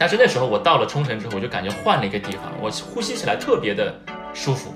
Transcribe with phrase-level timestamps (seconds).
[0.00, 3.94] 但是那时候我到了冲绳之后，我就感觉换了一个地方，我呼吸起来特别的
[4.32, 4.72] 舒服，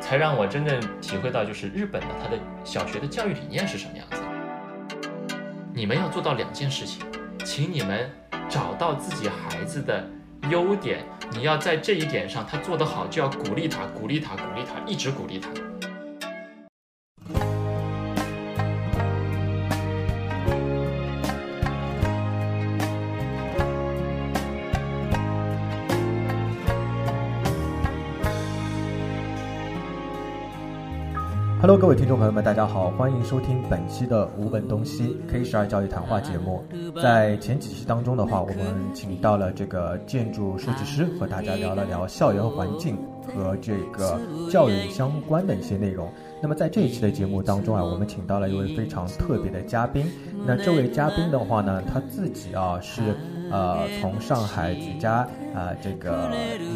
[0.00, 4.16] 才让我真正体会到就是日本的它的小学的教育理念是什么样子。
[5.72, 7.06] 你们要做到两件事情，
[7.44, 8.10] 请你们
[8.48, 10.04] 找到自己孩子的
[10.50, 15.48] 优点，你要在这一点上他做得好，就要鼓励他，鼓励他，鼓励他，一直鼓励他。
[31.66, 36.64] Hello，各位听众朋友们，大家好，欢迎收听本期的无本东西 K 十二教育谈话节目。
[37.02, 38.56] 在前几期当中的话，我们
[38.94, 44.16] 请到了这个建筑设计师，和大家聊了聊校园环境和这个
[44.48, 46.08] 教育相关的一些内容。
[46.40, 50.06] 那么在这一期的节目当中啊，我们请到了一位非常特别的嘉宾。
[50.46, 53.16] 那这位嘉宾的话呢，他自己啊是
[53.50, 56.30] 呃从上海举家啊这个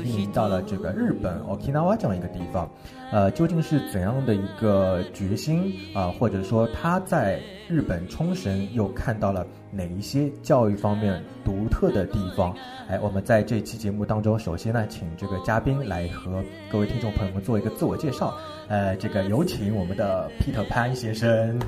[0.04, 2.70] 移民到了这个日本 Okinawa 这样一个地方。
[3.12, 12.54] 呃，究竟是怎样的一个决心啊，或者说他在日本冲绳又看到了哪一些教育方面独特的地方？
[12.88, 18.32] 哎，我们在这期节目当中，首先呢，请这个嘉宾来和各位听众朋友们做一个自我介绍。
[18.68, 21.58] 呃，这个有请我们的 Peter 潘先生。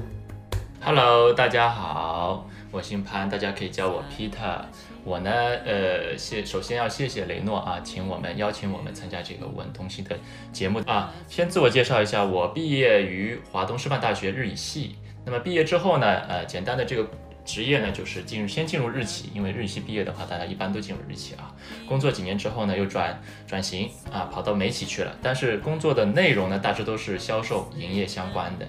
[0.80, 4.60] Hello，大家好，我姓潘，大家可以叫我 Peter。
[5.04, 10.16] 我呢，呃，谢首先要谢谢雷诺啊，请我们邀请我们参加这个文东西的
[10.52, 11.12] 节目啊。
[11.28, 14.94] 先自我介绍一下，我毕业于华东师范大学日语系。
[15.24, 17.08] 那么毕业之后呢，呃，简单的这个
[17.44, 21.52] 职业呢，就是进入先进入日企，因为日系毕业的话，大家一般都进入日企啊。
[21.88, 25.16] 工作几年之后呢，又转转型啊，跑到美企去了。
[25.20, 28.66] 但是工作的内容呢，大致都是销售、营业相关的。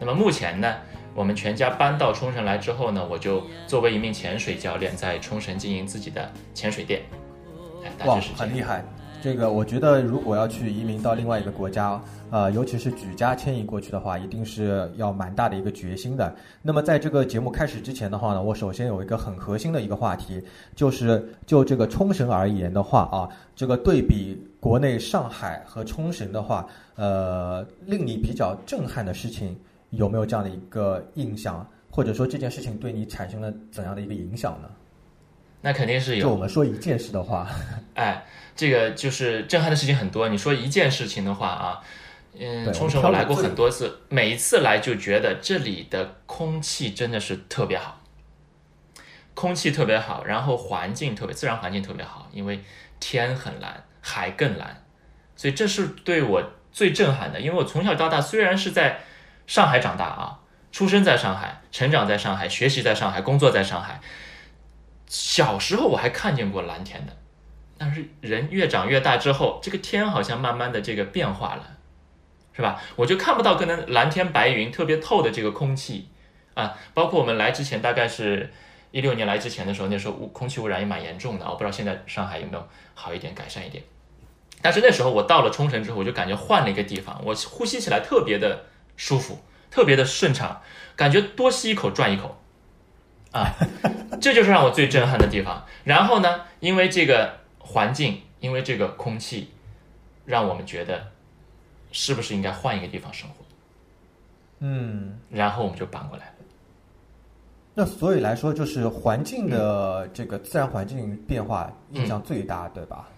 [0.00, 0.76] 那么目前呢？
[1.14, 7.02] 我们全家搬到冲绳来之后呢，我就作为一名潜水教练，在冲绳经营自己的潜水店。
[8.04, 8.84] 哇，很厉害！
[9.22, 12.00] 这个我觉得，如果要去移民到另外一个国家，
[12.30, 16.34] 呃，尤其是举家迁移过去的话，一定是要蛮大的一个决心的。
[16.62, 20.42] 那么，在这个节目开始之前的话呢，我首先有一个很核心的一个话题，
[20.74, 26.66] 就是就这个冲绳而言的话啊，这个对比国内上海和冲绳的话，
[26.96, 29.54] 呃，令你比较震撼的事情。
[29.90, 34.68] 有没有这样的一个印象，或者说这件事情对你产生了怎样的一个影响呢？
[35.62, 36.22] 那肯定是有。
[36.22, 37.46] 就我们说一件事的话，
[37.94, 38.24] 哎，
[38.56, 40.28] 这个就是震撼的事情很多。
[40.28, 41.82] 你说一件事情的话啊，
[42.38, 48.00] 嗯，冲绳我来过很多次，每一次来就觉得这里的空气真的是特别好，
[49.34, 52.60] 空气特别好，然后环境特别，自然环境特别好，因为
[52.98, 54.84] 天很蓝，海更蓝，
[55.36, 57.38] 所以这是对我最震撼的。
[57.38, 59.00] 因为我从小到大虽然是在
[59.50, 60.38] 上海长大啊，
[60.70, 64.00] 出生在上海，成长在上海，学习在上海，工作在上海。
[65.08, 67.12] 小时候我还看见过蓝天的，
[67.76, 71.66] 但是人越长越大之后，这个天好像慢慢的这个变化了，
[72.52, 72.80] 是吧？
[72.94, 76.08] 我就看不到可能蓝天白云特别透的这个空气
[76.54, 76.78] 啊。
[76.94, 78.52] 包括我们来之前，大概是
[78.92, 81.44] 一六年来之前的时候，那时候污空气污染也蛮严重的。
[81.44, 83.82] 我不知道现在上海有没有好一点，改善一点。
[84.62, 88.66] 但是那时候我到了冲绳之后，我就感觉换了一个地方，我呼吸起来特别的。
[88.96, 89.38] 舒服，
[89.70, 90.60] 特别的顺畅，
[90.96, 92.40] 感觉多吸一口赚一口，
[93.32, 93.54] 啊，
[94.20, 95.64] 这就是让我最震撼的地方。
[95.84, 99.50] 然后呢，因为这个环境，因为这个空气，
[100.24, 101.08] 让我们觉得
[101.92, 103.36] 是不是应该换一个地方生活？
[104.60, 106.32] 嗯，然后我们就搬过来了。
[107.72, 113.08] 那所以来说，就是环境的这个自然环境变化影响最大，对吧？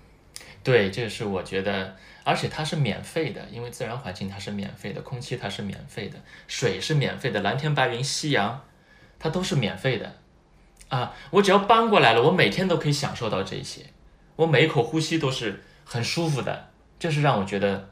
[0.62, 1.94] 对，这是我觉得。
[2.24, 8.62] 而且它是免费的，因为自然环境它是免费的，空气它是免费的，水是免费的，蓝天白云、夕阳，
[9.18, 10.12] 它都是免费的，
[10.86, 13.86] 啊，我只要搬过来了，我每天都可以享受到这些，
[14.36, 17.88] 我每一口呼吸都是很舒服的，这是让我觉得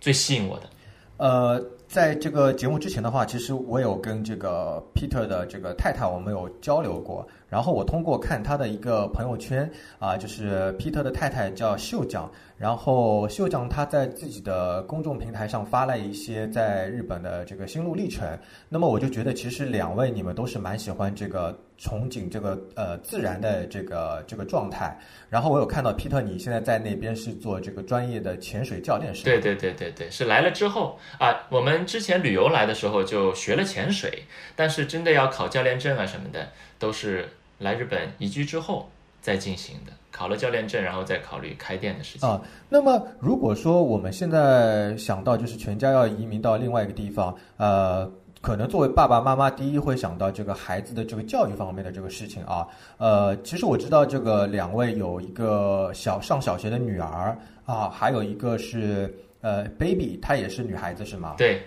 [0.00, 0.70] 最吸引我的。
[1.18, 7.28] 呃，在这个节目之前的话，其实我有跟这个 Peter 的这个太太，我们有交流过。
[7.48, 18.38] 然后我通过看他的一个朋友圈啊，就是 Peter 的太太叫秀酱，然后秀酱他在自己的公众平台上发了一些在日本的这个心路历程。
[18.68, 24.98] 那么我就觉得，其实两位你们都是蛮喜欢这个憧憬这个呃自然的这个这个状态。
[25.30, 34.24] 然后我有看到 Peter 你现在在那边是做这个专业的潜水教练，是对对对对对，是来了之后啊，我们之前旅游来的时候就学了潜水，
[34.54, 36.48] 但是真的要考教练证啊什么的
[36.78, 37.26] 都是。
[37.58, 38.88] 来日本移居之后
[39.20, 42.40] 再进行的，考了教练证，然后再考虑开店的事情啊。
[42.68, 48.08] 那么如果说我们现在想到就是全家要移民到另外一个地方，呃，
[48.40, 52.66] 可能作为爸爸妈妈，第一会想到这个孩子的这个教育方面的这个事情啊。
[52.96, 61.34] 呃，其实我知道这个两位有一个小上小学的女儿啊，还有一个是呃 baby，她也是女孩子是吗？
[61.36, 61.62] 对，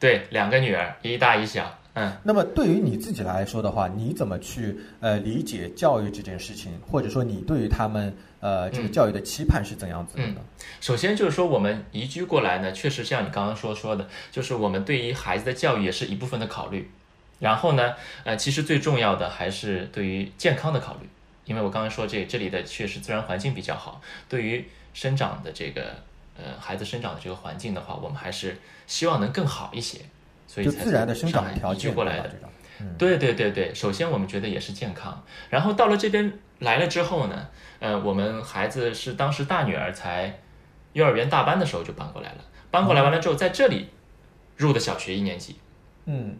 [0.00, 1.70] 对，两个女儿，一大一小。
[1.98, 10.40] 嗯，那么对于你自己来说的话，你怎么去呃理解教育这件事情，或者说你对于他们呃这个教育的期盼是怎样子的呢？
[10.80, 16.90] 首先就是说，我们移居过来呢，确实像你刚刚说说的，就是我们对于孩子的教育也是一部分的考虑。
[17.40, 21.08] 然后呢，呃，其实最重要的还是对于健康的考虑，
[21.44, 26.02] 因为我刚刚说这这里的确实自然环境比较好，对于生长的这个
[26.36, 30.00] 呃孩子生长的这个环境的话，我们还是希望能更好一些。
[30.48, 32.30] 所以才自然的生长条件过来的，
[32.96, 33.74] 对对对对。
[33.74, 37.46] 首先我们觉得也是健康，然后到了这边来了之后呢，
[37.80, 40.40] 呃，我们孩子是当时大女儿才
[40.94, 42.38] 幼儿园大班的时候就搬过来了，
[42.70, 43.90] 搬过来完了之后在这里
[44.56, 45.56] 入的小学一年级，
[46.06, 46.38] 嗯，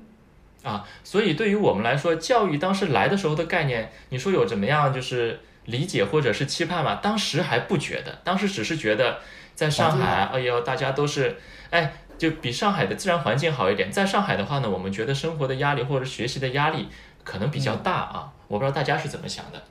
[0.62, 6.94] 啊，所以对于我们来说，教育当时来的时候的概念，你说有怎么样就是理解或者是期盼吗？
[7.02, 9.18] 当时还不觉得，当时只是觉得
[9.54, 11.36] 在上海，哎呦，大家都是
[11.68, 11.92] 哎。
[12.18, 13.90] 就比上海的自然环境好一点。
[13.90, 16.88] 在上海的话呢，我们觉得生活的压力或者学习的压力
[17.24, 18.32] 可能比较大啊。
[18.48, 19.62] 我不知道大家是怎么想的。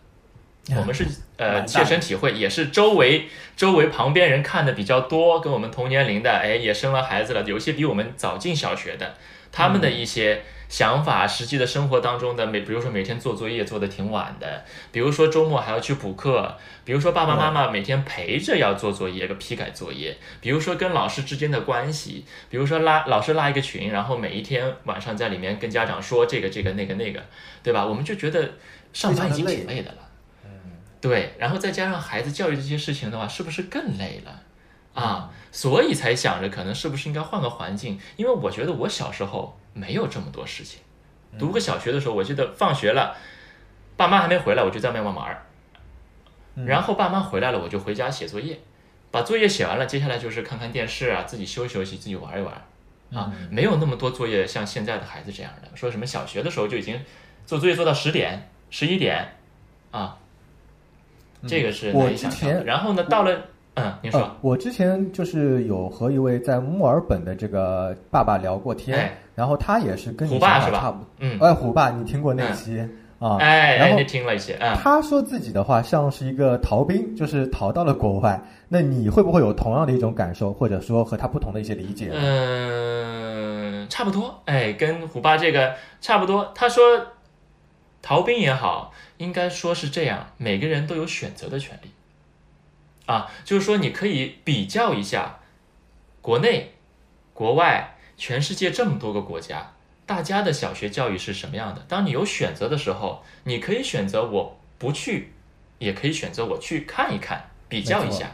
[0.76, 1.06] 我们是
[1.38, 9.16] 呃切身体会，也是周围周围旁边人看的比较多，跟我们同年龄的，哎，也生了孩子了，有些比我们早进小学的，
[9.58, 10.44] 他们的一些。
[10.70, 27.24] 想法，实际的生活当中的每，比如说每天做作业做的挺晚的，比如说周末还要去补课，比如说爸爸妈妈每天陪着要做作业个批改作业，比如说跟老师之间的关系，比如说拉老师拉一个群，然后每一天晚上在里面跟家长说这个这个那个那个，
[27.64, 27.86] 对吧？
[27.86, 28.52] 我们就觉得
[28.92, 30.00] 上班已经挺累的了，
[30.44, 30.50] 嗯，
[31.00, 34.42] 对，然后再加上孩子教育这些事情的话，是不是更累了
[35.02, 35.30] 啊？
[35.52, 39.58] 所以才想着可能是不是应该换个环境，因为我觉得我小时候。
[39.78, 40.80] 没有这么多事情。
[41.38, 43.16] 读个小学的时候，我记得放学了，
[43.96, 45.46] 爸妈还没回来，我就在外面玩儿。
[46.66, 48.60] 然后爸妈回来了，我就回家写作业，
[49.12, 52.56] 把作业写完了，接下来就是看看电视啊，自己休息休息，自己玩一玩。
[53.14, 57.00] 啊，没有那么多作业，像现在的孩子这样的，说什么小学的时候就已经
[57.46, 59.36] 做作业做到十点、十一点，
[59.92, 60.18] 啊，
[61.48, 62.64] 这个是难以想象的。
[62.64, 63.40] 然后呢，到了。
[63.78, 72.80] 嗯，你说，我之前就是有和一位在墨尔本的这个爸爸聊过天，然后他也是跟你想法差不多，嗯，哎，虎爸，你听过那期
[73.20, 73.38] 啊？
[73.40, 78.42] 哎，然后听了一些，嗯，他说自己的话像是一个逃兵，就是逃到了国外。
[78.70, 82.12] 那你会不会有同样的一种感受，或者说和他不同的一些理解？
[82.14, 86.52] 嗯，差不多，哎，跟虎爸这个差不多。
[86.54, 86.84] 他说，
[88.02, 91.90] 逃兵也好，应该说是这样，每个人都有选择的权利。
[93.08, 95.40] 啊，就是说你可以比较一下，
[96.22, 96.76] 国内、
[97.34, 99.74] 国外、全世界这么多个国家，
[100.06, 101.84] 大家的小学教育是什么样的？
[101.88, 105.32] 当你有选择的时候，你可以选择我不去，
[105.80, 108.32] 也可以选择我去看一看，比较一下，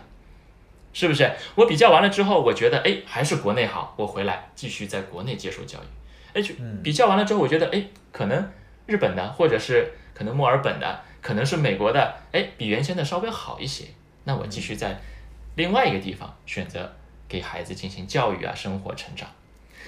[0.92, 1.32] 是不是？
[1.56, 5.86] 我比较完了之后，我觉得哎，还是国内好，我回来继续在国内接受教育。
[6.34, 8.52] 哎，去比较完了之后，我觉得哎，可能
[8.88, 13.86] 日本的，或者是可能墨尔本的，可能是美国的，哎，比原先的稍微好一些。
[14.26, 15.00] 那我继续在
[15.56, 16.94] 另外一个地方选择
[17.28, 19.30] 给孩子进行教育啊，生活成长。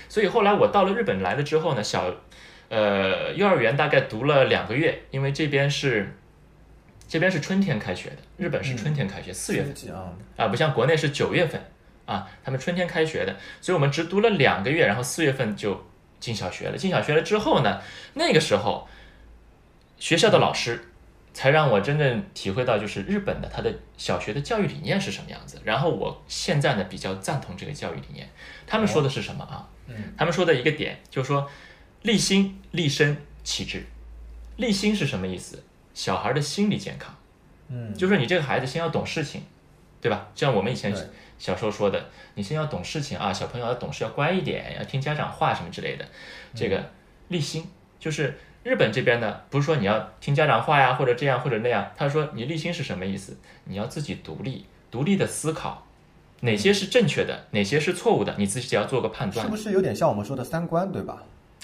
[0.09, 2.13] 所以后来我到了日本来了之后呢，小
[2.69, 6.15] 呃幼儿园大概读了两个月，因为这边是
[7.07, 9.73] 这边是春天开学的，日本是春天开学，四月份
[10.35, 11.59] 啊，不像国内是九月份
[12.05, 15.85] 啊，他们春天开学的，所以我们只读了两个月，然后四月份就
[16.19, 16.77] 进小学了。
[16.77, 17.81] 进小学了之后呢，
[18.13, 18.87] 那个时候
[19.97, 20.89] 学校的老师。
[21.35, 25.59] 才让我真正体会到，就是日本的他的小学的教育理念是什么样子。
[25.65, 28.25] 然后我现在呢比较赞同这个教育理念。
[28.65, 29.67] 他们说的是什么啊？
[29.87, 31.45] 嗯，他们说的一个点就是说，
[32.03, 33.83] 立心、立身、其志。
[34.55, 35.61] 立心是什么意思？
[35.93, 37.13] 小孩的心理健康。
[37.67, 39.43] 嗯，就是你这个孩子先要懂事情，
[39.99, 40.29] 对吧？
[40.35, 40.95] 像我们以前
[41.37, 46.05] 小时候说的，你先要懂事情啊，小朋友要懂事，要乖一点，要听家长话什么之类的。
[46.55, 46.89] 这个
[47.27, 47.67] 立心
[47.99, 48.39] 就是。
[48.65, 51.91] 日本这边呢，不是说你要听家长话呀，或者这样或者那样。
[51.95, 53.37] 他说你立心是什么意思？
[53.65, 55.85] 你要自己独立，独立的思考，
[56.41, 59.45] 哪些是正确的，哪些是错误的，你自己要做个判断。
[59.45, 61.21] 是不是有点像我们说的三观，对吧？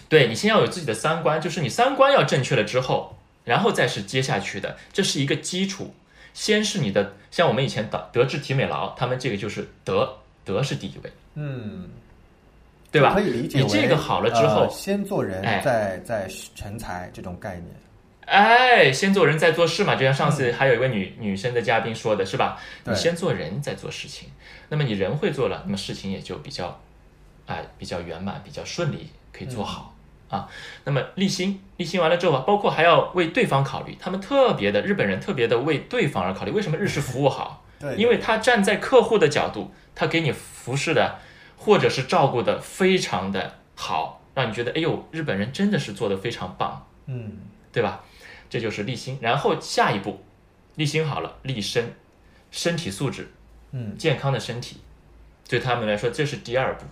[0.10, 5.96] 对你先要有自己的三观，就是你三观要正确了之后，然后再是接下去的，这是一个基础。
[6.36, 11.12] 先是你的，像我们以前德德智体美劳，他们这个就是德，德是第一位。
[11.34, 11.90] 嗯。
[12.92, 13.14] 对吧？
[13.14, 17.68] 可以理解你这个好了之后，先做人，再再成才这种概念。
[18.26, 22.60] 哎，先做人再做事嘛，就像上次还有一位女女生的嘉宾说的是吧？
[22.86, 24.30] 你先做人再做事情，
[24.70, 26.80] 那么你人会做了，那么事情也就比较，
[27.48, 29.96] 哎，比较圆满，比较顺利，可以做好。
[30.30, 30.48] 啊。
[30.86, 36.52] 那么立心，立心完了之后，包括还要为对方考虑，他们特别的日本人特别的为对方而考虑。
[36.52, 37.66] 为什么日式服务好？
[37.82, 41.20] 对，因为他站在客户的角度，他给你服侍的
[41.64, 47.38] 或者是照顾的非常的好，让你觉得哎呦，日本人真的是做的非常棒，嗯，
[47.72, 48.04] 对吧？
[48.50, 49.20] 这就是立心。
[49.22, 50.24] 然后下一步，
[50.74, 51.94] 立心好了，立身，
[52.50, 53.32] 身体素质，
[53.74, 54.82] 嗯，健康的身体，
[55.48, 56.86] 对他们来说这是第二步，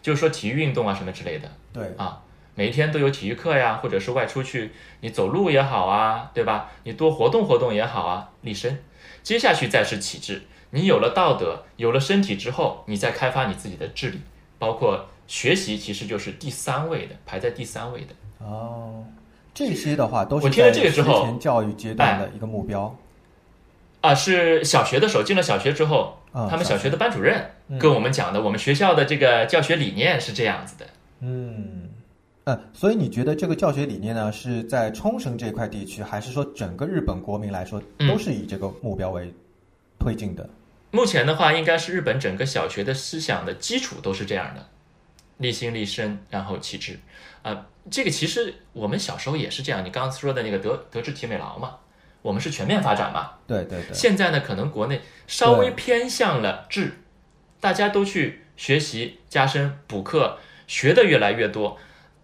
[0.00, 1.50] 就是说体育运动啊什么之类的。
[1.70, 2.22] 对啊，
[2.54, 4.72] 每一天都有体育课呀，或者是外出去，
[5.02, 6.70] 你走路也好啊，对吧？
[6.84, 8.82] 你多活动活动也好啊，立身。
[9.22, 10.42] 接下去再是体质，
[10.74, 14.20] 你有了道德，有了身体之后，你再开发你自己的智力，
[14.58, 18.44] 包括学习，其实就是第三位的，排在第三位的。
[18.44, 19.04] 哦，
[19.54, 22.92] 这些的话都是我听了这个之后前教育阶段的一个目标。
[24.00, 30.86] 啊，是小学的时候，进了小学之后，他们小学的班主任跟我们讲的，我们学校的这个教学理念是这样子的。
[31.20, 31.88] 嗯，
[32.44, 39.32] 呃，所以你觉得这个教学理念呢，是在冲绳这块地区，还是说整个日本国民来说，都是以这个目标为
[39.98, 40.46] 推进的？
[40.94, 44.68] 目前的话，应该是日本整个小学的思想的基础都是这样的，
[45.38, 47.00] 立心立身，然后启智。
[47.42, 49.84] 啊，这个其实我们小时候也是这样。
[49.84, 51.78] 你刚刚说的那个德德智体美劳嘛，
[52.22, 53.32] 我们是全面发展嘛。
[53.44, 53.92] 对对对。
[53.92, 56.92] 现在呢，可能国内稍微偏向了智，
[57.58, 61.76] 大家都去学习、加深、补课，学的越来越多，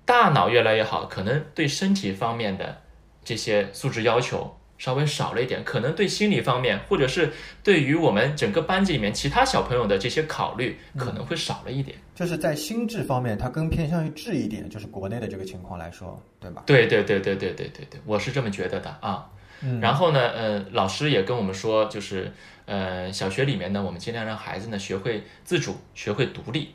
[0.04, 2.82] 大脑越来越好，可能对身体方面的
[3.24, 7.30] 这些素质要求稍微少了一点，可能对心理方面，或者是
[7.62, 11.98] 对于我们整个班级里面其他小朋友的这些考虑，可能会少了一点。
[12.14, 16.62] 就是在心智方面，它更偏向于智一点，就是国内的这个情况来说，对吧？
[16.64, 19.30] 对对对对对对对对，我是这么觉得的啊。
[19.60, 19.78] 嗯。
[19.80, 22.32] 然后呢，呃，老师也跟我们说，就是
[22.64, 26.74] 呃，小学里面呢，我们尽量让孩子呢学会自主，学会独立。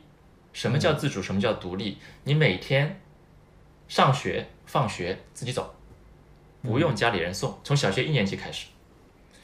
[0.53, 1.23] 什么叫自主？
[1.23, 1.97] 什么叫独立？
[2.23, 3.01] 你每天
[3.87, 5.74] 上学、放学自己走，
[6.65, 7.59] 不用家里人送。
[7.63, 8.65] 从小学一年级开始。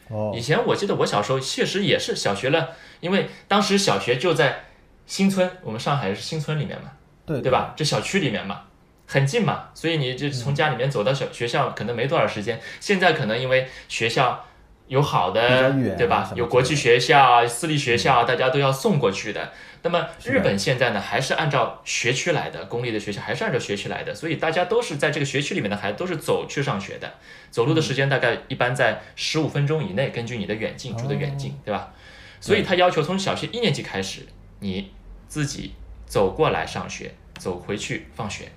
[0.09, 0.33] 哦。
[0.35, 4.65] 以前我记得我小时候确实也是小学了，因为当时小学就在。
[5.07, 6.91] 新村，我们上海是新村里面嘛，
[7.25, 7.73] 对对吧？
[7.75, 8.61] 这小区里面嘛，
[9.07, 12.61] 很近嘛，所以你就从家里面走到小学校可能没多少时间。
[12.79, 14.45] 现在可能因为学校
[14.87, 16.31] 有好的，对吧？
[16.33, 19.51] 有国际学校、私立学校，大家都要送过去的。
[19.83, 27.13] 那么日本现在呢，还是按照学区来的，公立的学校还是按照学区来的，所以大家都是在这个学区里面的孩子都是走去上学的，
[27.49, 31.93] 走路的时间大概一般在十五分钟以内，根据你的远近住的远近，对吧？
[32.39, 34.27] 所以他要求从小学一年级开始，
[34.59, 34.91] 你。
[35.31, 38.51] 自己走过来上学，走回去放学，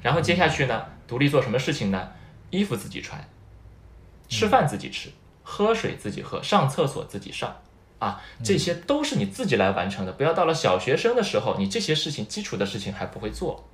[0.00, 2.12] 然后接下去呢，独立做什么事情呢？
[2.50, 3.28] 衣服自己穿，
[4.28, 5.10] 吃饭自己吃，
[5.42, 7.60] 喝水自己喝，上厕所自己上，
[8.00, 10.10] 啊，这些都是你自己来完成的。
[10.10, 13.64] 不要到了小学生的时候，你这些事情基础的事情还不会做，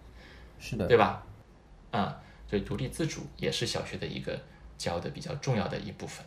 [0.58, 1.22] 是的，对吧？
[1.92, 2.18] 啊，
[2.50, 4.38] 所以独立自主也是小学的一个
[4.76, 6.26] 教的比较重要的一部分。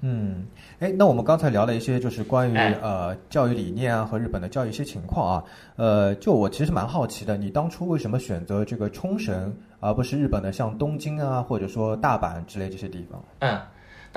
[0.00, 0.44] 嗯，
[0.80, 5.44] 哎，那我们刚才聊了一些，就是关于呃教育理念啊和日本的教育一些情况啊，
[5.76, 13.22] 呃，就我其实蛮好奇的，你当初为什么选择这个冲绳而不是日本的像东京啊或者说大阪之类这些地方？
[13.38, 13.60] 嗯，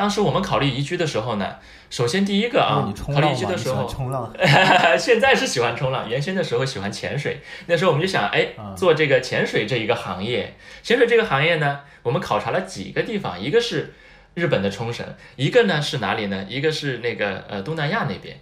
[0.01, 1.57] 当时我们考虑宜居的时候呢，
[1.91, 4.33] 首先第一个啊，考虑宜居的时候，冲浪，
[4.97, 13.93] 现在是喜欢冲浪，原先的时候喜欢潜水，那时候我们就想，哎，做这个潜水这一个行业，潜水这个行业呢，我们考察了几个地方，一个是。
[14.33, 15.05] 日本的冲绳，
[15.35, 16.45] 一个呢是哪里呢？
[16.47, 18.39] 一个是那个呃东南亚那边，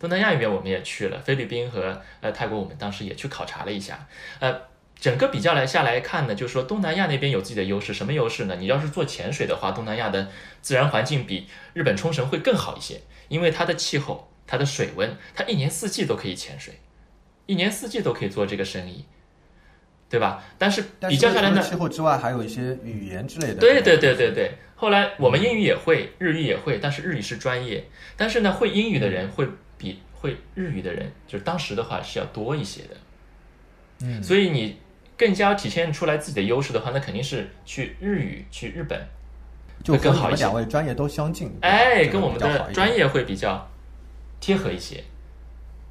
[0.00, 4.04] 东南亚那边我们也去了，菲律宾和呃泰国，我们当时也去考察了一下。
[4.40, 4.52] 呃，
[4.98, 8.56] 整个比较来下来看呢，就是说东南亚那边有自己的优势，什么优势呢？
[8.58, 10.28] 你要是做潜水的话，东南亚的
[10.60, 16.80] 自然环境比日本冲绳会更好一些，因为它的气候、它的水温，它一年四季都可以潜水，
[17.46, 19.04] 一年四季都可以做这个生意。
[20.08, 20.40] 对吧？
[20.56, 23.56] 但是比较下来呢，气候之外还有一些语言之类的。
[23.56, 24.52] 对对对对对。
[24.76, 27.84] 后来我们英语也会，日语也会，但是日语是专业。
[28.16, 32.96] 但是呢，会英语的人会比会日语的人，就是当时的话是要多一些的。
[34.02, 34.22] 嗯。
[34.22, 34.78] 所以你
[35.16, 39.00] 更加体现出来自己的优势的话，那肯定是去日语去日本，
[39.82, 40.44] 就更好一些。
[40.44, 41.56] 两位专业都相近。
[41.62, 43.68] 哎，跟我们的专业会比较
[44.40, 45.02] 贴合一些。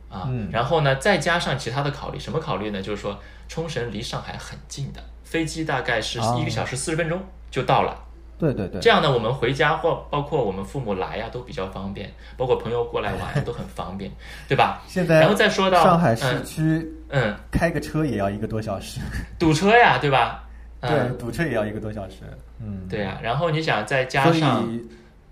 [0.09, 0.25] 啊。
[0.27, 0.49] 嗯。
[0.51, 2.81] 然后呢，再加上其他的考虑，什么考虑呢？
[2.81, 3.19] 就是说。
[3.47, 7.95] 冲绳离上海很近的，飞机大概是一个小时四十分钟就到了。
[8.39, 14.11] 对对对，这样呢，我们回家或包括我们父母来呀都比较方便，包括朋友过来玩 都很方便，
[14.47, 14.81] 对吧？
[14.87, 18.99] 现在然后再说到上海市区，嗯，开个车也要一个多小时，
[19.39, 20.43] 堵车呀，对吧？
[20.81, 22.17] 对，堵车也要一个多小时。
[22.59, 23.17] 嗯，对呀。
[23.23, 24.69] 然后你想再加上，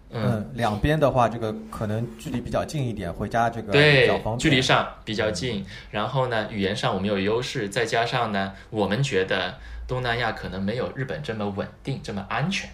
[0.10, 4.10] 嗯，两边的话，这个可能距离比较近一点，回家这个对。
[4.40, 12.70] 距离上比较近，然后呢，语言上我们有优势，再加上呢，我们觉得东南亚可能没有日本这么稳定，这么安全。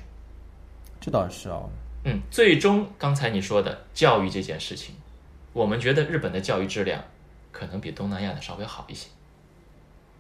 [1.02, 1.68] 这倒是哦。
[2.06, 4.94] 嗯，最终刚才你说的教育这件事情，
[5.52, 7.04] 我们觉得日本的教育质量
[7.52, 9.10] 可能比东南亚的稍微好一些。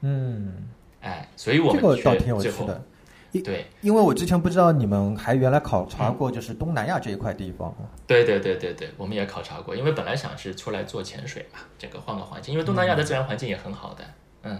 [0.01, 0.69] 嗯，
[1.01, 2.83] 哎，所以我们这个倒挺有趣的。
[3.43, 7.71] 对，因为我之前不知道你们还原来考察过，就是东南亚这一块地方。
[8.07, 14.03] 对对对对对，我们也考察过，因为本来想是出来做潜水嘛，这个换个环境，因为东南亚的自然环境也很好的，
[14.43, 14.59] 嗯。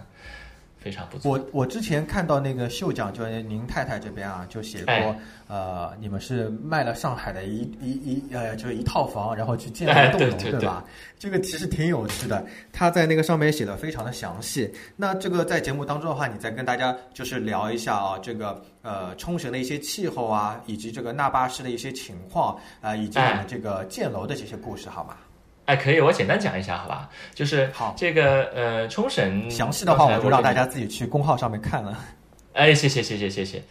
[0.80, 1.32] 非常不错。
[1.32, 5.16] 我我之前看到那个秀奖，就是您太太这边啊，就写过，
[5.48, 10.84] 呃，你们是卖了上海的一一一呃，就是一套房，然后去建了栋楼，对吧？
[11.20, 14.74] 这个其实挺有趣的，他在那个上面写的非常的详细。
[14.96, 25.18] 那这个在节目当中的话，你再跟大家就是聊一下啊，这个呃冲绳的一些气候啊，以及这个那巴市的一些情况啊，以及你们这个建楼的这些故事，好吗？
[25.18, 25.29] 哎，
[25.76, 27.10] 可以，我简单讲一下，好吧？
[27.36, 31.98] 就是好这个呃，冲绳详细的话，我就让大家自己去公号上面看了。
[32.54, 33.62] 哎，谢谢，谢谢，谢谢。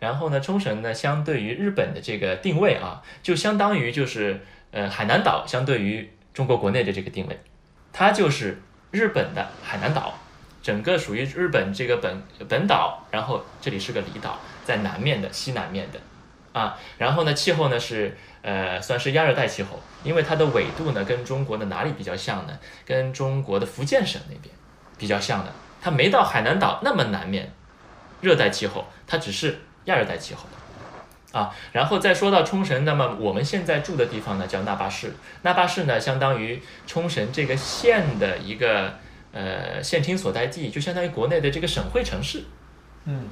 [0.00, 4.40] 然后呢，冲绳呢，相对于日本的这个定位啊，就相当于就是
[4.72, 7.38] 呃，海南岛相对于中国国内的这个定位，
[7.92, 10.14] 它就是日本的海南岛，
[10.62, 16.00] 整个属于日本这个本本岛，然后这里是个离岛，在南面的西南面的
[16.52, 18.16] 啊，然后呢，气候呢是。
[18.46, 22.58] 呃，算是亚热带气候，因为它的纬度呢跟中国的哪里比较像呢？
[22.84, 24.54] 跟中国的福建省那边
[24.98, 27.50] 比较像的，它没到海南岛那么南面，
[28.20, 30.44] 热带气候，它只是亚热带气候
[31.32, 31.56] 啊。
[31.72, 38.92] 然后再说到冲绳，那么我们现在住的地方呢叫那霸市，那霸市呢相当于冲绳这个县的一个
[39.32, 42.44] 呃县厅所在地，就相当于国内的这个省会城市，
[43.06, 43.26] 嗯。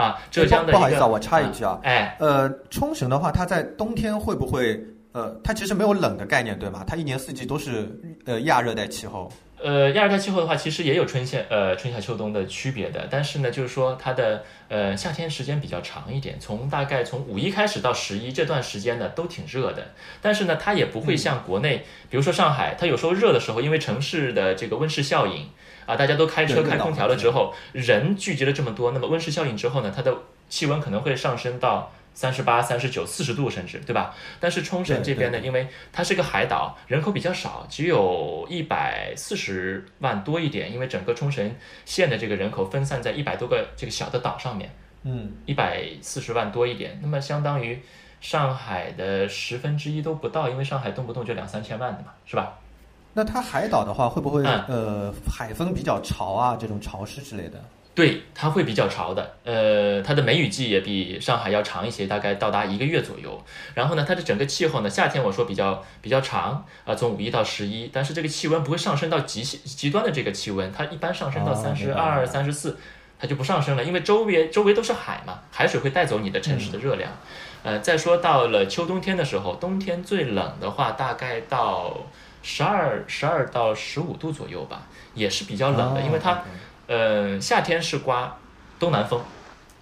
[0.00, 4.80] 啊，浙江的不好意思啊，我插一句啊，哎，呃，冲绳的话，它在冬天会不会
[5.12, 6.82] 呃，它其实没有冷的概念，对吗？
[6.86, 7.88] 它一年四季都是
[8.24, 9.30] 呃亚热带气候。
[9.62, 19.88] 呃，亚热带气候的话，其实也有春夏呃春夏秋冬的区别的，但是呢，就是说它的呃夏天时间比较长一点，从大概从五一开始到十一这段时间呢都挺热的，
[20.22, 25.46] 但是呢，它也不会像国内，比如说上海，它有时候热的时候，因为城市的这个温室效应。
[25.90, 30.14] 啊，大家都开车开空调了之后，人聚集了这么多，那么温室效应之后呢，它的
[30.48, 34.14] 气温可能会上升到三十八、三十九、四十度甚至，对吧？
[34.38, 41.52] 但是冲绳这边呢，因为它是个海岛，人口比较少，只有一百四十万多一点，因为整个冲绳
[41.84, 44.70] 县的这个人口分散在一百多个这个小的岛上面，
[45.02, 47.82] 嗯，一百四十万多一点，那么相当于
[48.20, 52.58] 上海的十分之一都不到，因为上海动不动就两三千万的嘛，是吧？
[53.12, 56.56] 那它海岛的话，会不会呃海风比较潮啊？
[56.58, 57.60] 这种潮湿之类的？
[57.92, 59.34] 对，它会比较潮的。
[59.44, 63.42] 呃，它的梅雨季也比上海要长一些，大概到达一个月左右。
[63.74, 72.78] 然后呢，它的整个气候呢，夏天我说比较比较长啊，从五一到十一，但是这个气温不会上升到极极端的这个气温，它一般上升到三十二、三十四，
[73.18, 77.10] 它就不上升了，因为周边周围都是海嘛，海水会带走你的城市的热量。
[77.64, 81.96] 呃，再说到了秋冬天的时候，冬天最冷的话，大概到。
[82.42, 84.82] 十二十二到十五度左右吧，
[85.14, 86.42] 也是比较冷的，因为它，
[86.86, 88.36] 呃，夏天是刮
[88.78, 89.20] 东南风，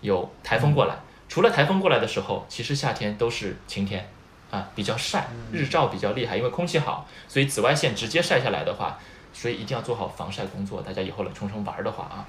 [0.01, 0.97] 有台风过来。
[1.29, 4.09] 除了台风过来的时候，其实夏天都是晴天，
[4.51, 8.99] 啊，比较晒，日照比较厉害，因为空气好，所以紫外线直接晒下来的话，
[9.33, 10.81] 所以一定要做好防晒工作。
[10.81, 12.27] 大家以后来冲绳玩的话啊，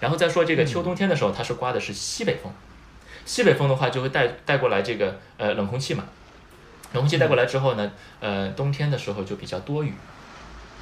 [0.00, 2.52] 然后再说这个秋冬天的时候，它是刮的是西北风，
[3.24, 6.04] 西北风的话就会带带过来这个呃冷空气嘛。
[6.96, 9.92] 冷空气带过来之后呢，呃，冬天的时候就比较多雨，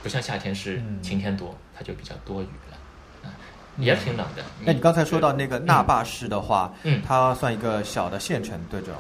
[0.01, 3.35] 不像夏天是晴天多，它就比较多雨了，啊，
[3.79, 4.45] 也挺冷的。
[4.65, 8.93] 那你刚才说到那个那霸市的话，嗯，它算一个小的县城，对着。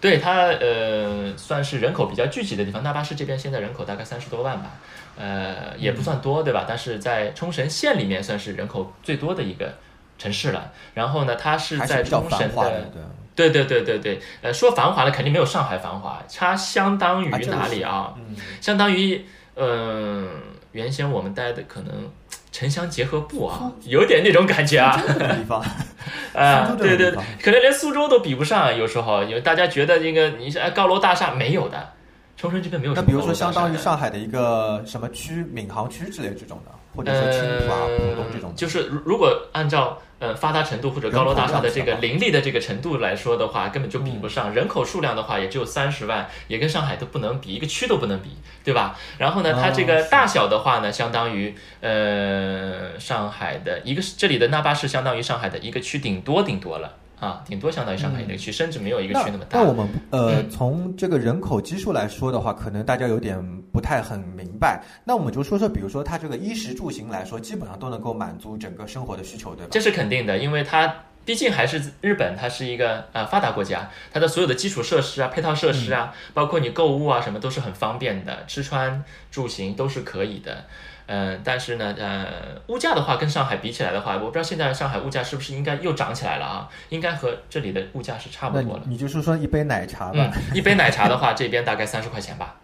[0.00, 2.80] 对它，呃，算是人口比较聚集的地方。
[2.80, 4.70] 那霸市这边现在人口大概三十多万吧，
[5.18, 6.64] 呃，也不算多，对吧？
[6.68, 9.74] 但是在冲绳县里面算是人口最多的一个
[10.16, 10.70] 城市了。
[10.94, 12.88] 然后呢，它是在冲绳的。
[13.36, 18.14] 对对对对对，呃，说繁华的肯定没有上海繁华，它相当于哪里啊？
[18.60, 20.28] 相当于，嗯，
[20.72, 22.10] 原先我们待的可能
[22.50, 24.96] 城乡结合部啊，有点那种感觉啊。
[25.06, 25.60] 地方，
[26.34, 31.88] 啊，对对对，可能连苏州都比不上，有时候，因为大家觉得这个你是哎高楼大厦没有的，
[32.36, 32.94] 冲绳这边没有。
[32.94, 38.54] 那比如说，相当于上海的一个什么区，闵行区之类这种的，或者说青浦啊、浦东这种。
[38.56, 40.00] 就是如果按照。
[40.18, 44.50] 呃，发达程度或者高楼大厦的这个林立的这个程度来说的话，根本就比不上。
[44.54, 48.30] 人口数量的话，也只有三十万，也跟上海都不能比，一个区都不能比，
[48.64, 48.98] 对吧？
[49.18, 59.58] 然后呢，它这个大小的话呢，相当于呃上海的一个这里的那巴市相当于上海的一个区，顶多顶多了，啊，顶多相当于上海一个区，甚至没有一个区那么大。
[59.58, 64.82] 那我们呃，从这个人口基数来说的话，可能大家有点不太很明白。
[65.04, 69.68] 那我们就说说，比如说它这个衣食住行来说，基本上都能够满足整个生活的需求，对吧？
[69.70, 80.64] 这是肯定的，因为它毕竟还是日本，它是一个呃发达国家，它的所有的基础设施啊、配套设施啊，包括你购物啊什么都是很方便的，吃穿住行都是可以的。
[81.06, 82.26] 嗯，但是呢，呃，
[82.66, 86.68] 物价的话跟上海比起来的话，我不知道现在上海物价是不是应该又涨起来了啊？
[86.88, 88.82] 应该和这里的物价是差不多了。
[88.86, 90.32] 你就是说一杯奶茶吧？
[90.52, 92.56] 一杯奶茶的话，这边大概三十块钱吧，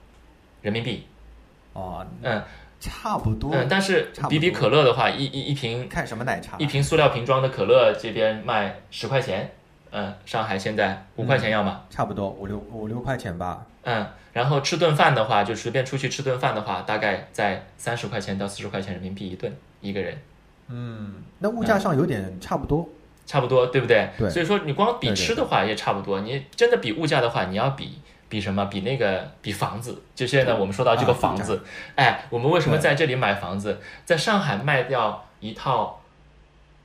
[0.61, 1.07] 人民币。
[1.72, 2.42] 哦，嗯，
[2.81, 3.55] 差不多。
[3.55, 6.57] 嗯，但是比比可乐的话，一一一瓶看什么奶茶？
[6.59, 9.50] 一瓶塑料瓶装的可乐这边卖十块钱。
[9.94, 11.83] 嗯，上海现在五块钱要吗？
[11.90, 13.64] 差不多五六五六块钱吧。
[13.83, 20.16] 嗯，然后吃顿饭的话，就随便出去吃顿饭的话，大概在三十块钱到四十块钱人民币一顿一个人。
[20.68, 22.88] 嗯，那物价上有点差不多，
[23.27, 24.09] 差不多对不对？
[24.18, 24.31] 对。
[24.31, 28.64] 所以说你光比吃的话也差不多，你真的比物价的话，你要比比什么？
[28.66, 30.03] 比那个比房子。
[30.14, 31.62] 就现在我们说到这个房子，
[31.97, 33.81] 哎，我们为什么在这里买房子？
[34.05, 35.99] 在上海卖掉一套。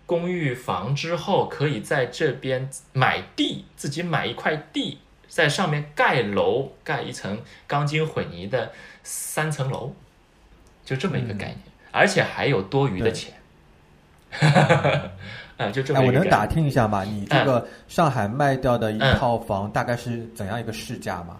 [0.06, 8.72] 公寓房之后，可以在这边买地，自己买一块地，在上面盖楼，盖一层钢筋混凝的
[9.04, 9.94] 三层楼，
[10.84, 11.60] 就这么一个概念，
[11.92, 13.34] 而且还有多余的钱。
[15.58, 16.02] 啊，就这么。
[16.02, 17.04] 我能打听一下吗？
[17.04, 21.38] 你这个上海卖掉的一套房大概是怎样一个市价吗？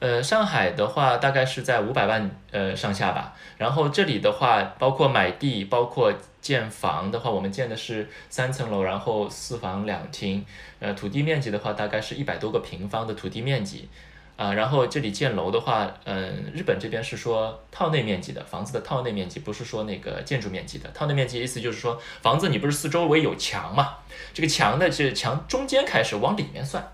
[0.00, 3.36] 呃，上海的话大概是在五百万呃上下吧。
[3.58, 10.44] 然后这里的话，包括买地，包括建房的话，我们建的是三层楼，然后四房两厅。
[10.78, 13.88] 呃，土地面积的话，大概是一百多个平方的土地面积。
[14.36, 20.88] 啊，然后这里建楼的话，嗯，日本这边是说套内面积的房子的套内面积，不是说那个建筑面积的。
[20.94, 23.98] 套内面积意思就是说，房子你不是四周围有墙嘛？
[24.32, 26.90] 这个墙的是墙中间开始往里面算。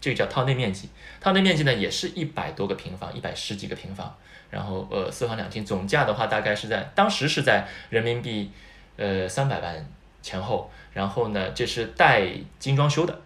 [0.00, 0.88] 这个叫套内面积，
[1.20, 4.16] 套内面积呢也是一百多个平方，一百十几个平方，
[4.48, 8.50] 然后呃四房两厅，总价的话大概是在当时是在人民币
[8.96, 9.86] 呃三百万
[10.22, 12.26] 前后，然后呢这是带
[12.58, 13.20] 精装修的，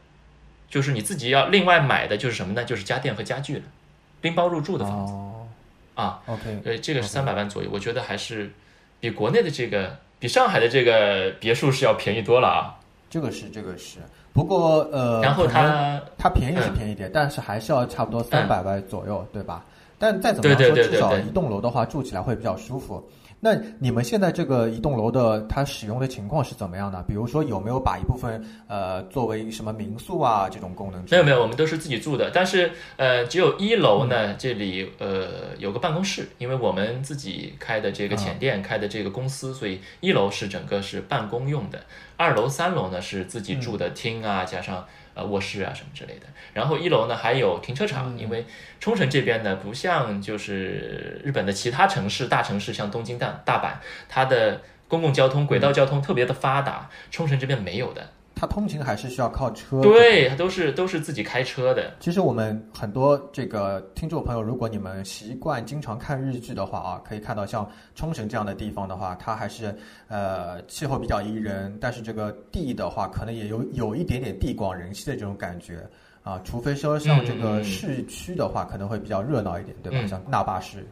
[0.69, 2.65] 就是你自己要另外买的就是什么呢？
[2.65, 3.63] 就是家电和家具了，
[4.23, 5.13] 拎包入住的房子
[5.95, 8.53] 啊，OK，呃这个是三百万左右，我觉得还是
[8.99, 12.75] 比国内的这个比上海的这个别墅是要便宜多了啊，
[13.09, 13.99] 这个是这个是。
[14.35, 19.64] 不过呃，然后它它便宜是便宜点，但是还是要差不多三百万左右，对吧？
[19.97, 23.03] 但再怎么说，至少一栋楼的话住起来会比较舒服。
[23.44, 27.02] 那你们现在这个一栋楼的它使用的情况是怎么样的？
[27.02, 31.04] 比如说有没有把一部分呃作为什么民宿啊这种功能？
[31.11, 32.30] 没有没有，我们都是自己住的。
[32.30, 41.78] 但是呃，只有一楼呢，这里呃有个办公室，因为我们自己开的这个浅店开的这个公司，所以一楼是整个是办公用的。
[42.16, 46.27] 二楼、三楼呢是自己住的厅啊，加上呃卧室啊什么之类的。
[46.53, 48.44] 然后一楼呢还有停车场，因为
[48.81, 53.74] 冲绳这边呢不像就是日本的其他城市、大城市，像东京、大大阪，
[54.09, 58.11] 它的公共交通、轨道交通特别的发达，冲绳这边没有的。
[58.35, 61.94] 它通勤还是需要靠车，对，它都是都是自己开车的。
[62.01, 69.75] 其实我们很多这个听众朋友，如果你们习惯经常看日剧的话啊，可以看到像冲绳这样的地方的话，它还是
[70.09, 75.88] 呃气候比较宜人，但是这个地的话，可能也有有一点点地广人稀的这种感觉
[76.23, 76.40] 啊。
[76.44, 80.07] 除非说像这个市区的话，可能会比较热闹一点，对吧？
[80.09, 80.85] 像那霸市。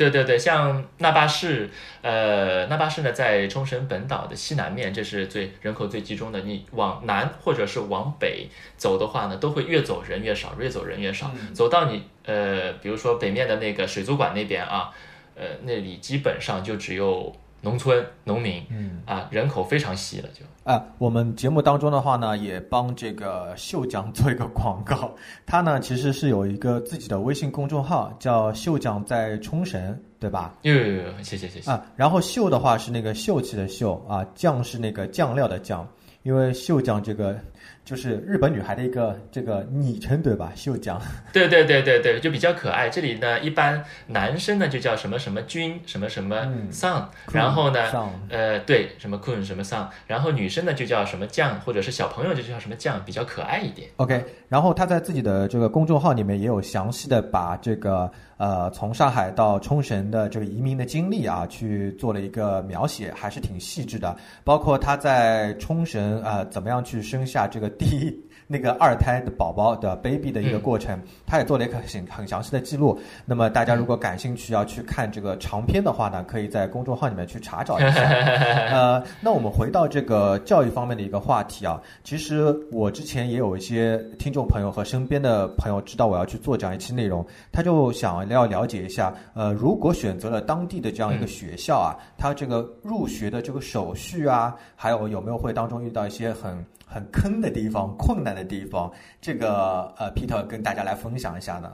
[0.00, 1.68] 对对对，像那霸市，
[2.00, 6.40] 呃，那霸市呢，在冲绳本岛的西南面，这是最人口最集中的。
[6.40, 11.30] 你往南或者是往北走的话呢，都会越走人越少，越走人越少。
[11.52, 14.90] 走到你呃，比如说北面的那个水族馆那边啊，
[15.34, 17.36] 呃，那里基本上就只有。
[17.60, 25.14] 农村农民，嗯啊，人口非常稀了，就啊，我们节目当中的话呢，也帮这个秀江做一个广告。
[25.46, 30.54] 他呢，其实是有一个自己的微信公众号，叫秀江在冲绳，对吧？
[30.62, 31.84] 有有有，谢谢谢谢啊。
[31.96, 35.86] 然后秀的话是那个秀气的秀啊，酱是那个酱料的酱，
[36.22, 37.38] 因为秀江这个。
[37.84, 40.52] 就是日本女孩的一个这个昵称对吧？
[40.54, 41.00] 秀江。
[41.32, 42.88] 对对对对对，就比较可爱。
[42.88, 47.80] 这里呢，一般男生呢就叫什么什么君，什么什么桑，然后呢，
[48.28, 53.88] 呃，对，什么坤什么 son，，然后女生呢就叫什么酱，或者是小朋友就叫什么酱，比较可爱一点。
[53.96, 58.10] OK，然后他在自己的这个公众号里面也有详细的把这个
[58.40, 64.16] 呃从上海到冲绳的这个移民的经历啊去做了一个描写，还是挺细致的。
[64.42, 67.70] 包括他在冲绳啊怎么样去生下这个。
[67.80, 68.14] 第一
[68.46, 72.98] 那个二胎的宝宝的 baby 的一个过程，他也做了一个很很详细的记录。
[73.24, 78.02] 那么大家如果感兴趣要去看这个长篇的话呢，可以在公众号里面去查找一下。
[78.72, 98.90] 呃，那我们回到这个教育方面的一个话题啊，其实我之前也有一些听众朋友和身边的朋友知道我要去做这样一期内容，他就想要了解一下，呃，如果选择了当地的这样一个学校啊，它这个入学的这个手续啊，还有有没有会当中遇到一些很很坑的地方、困难的地方，
[99.20, 101.72] 这个呃，Peter 跟大家来分享一下呢，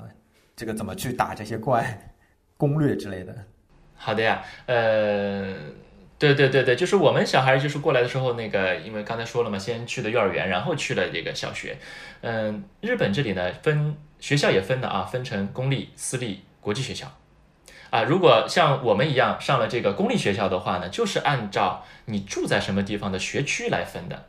[0.55, 1.97] 这个怎么去打这些怪，
[2.57, 3.35] 攻略之类的。
[3.95, 5.55] 好的呀，呃。
[6.19, 11.77] 对对对对，就是我们小孩就是过来的时候，那个因为刚才说了嘛，先去的幼儿园，然后去了这个小学。
[12.23, 17.19] 嗯，日本这里呢分学校也分的啊，分成公立、私立、国际学校。
[17.91, 24.25] 啊，如果像我们一样上了这个公立学校的话呢，就是按照你住在什么地方的学区来分的，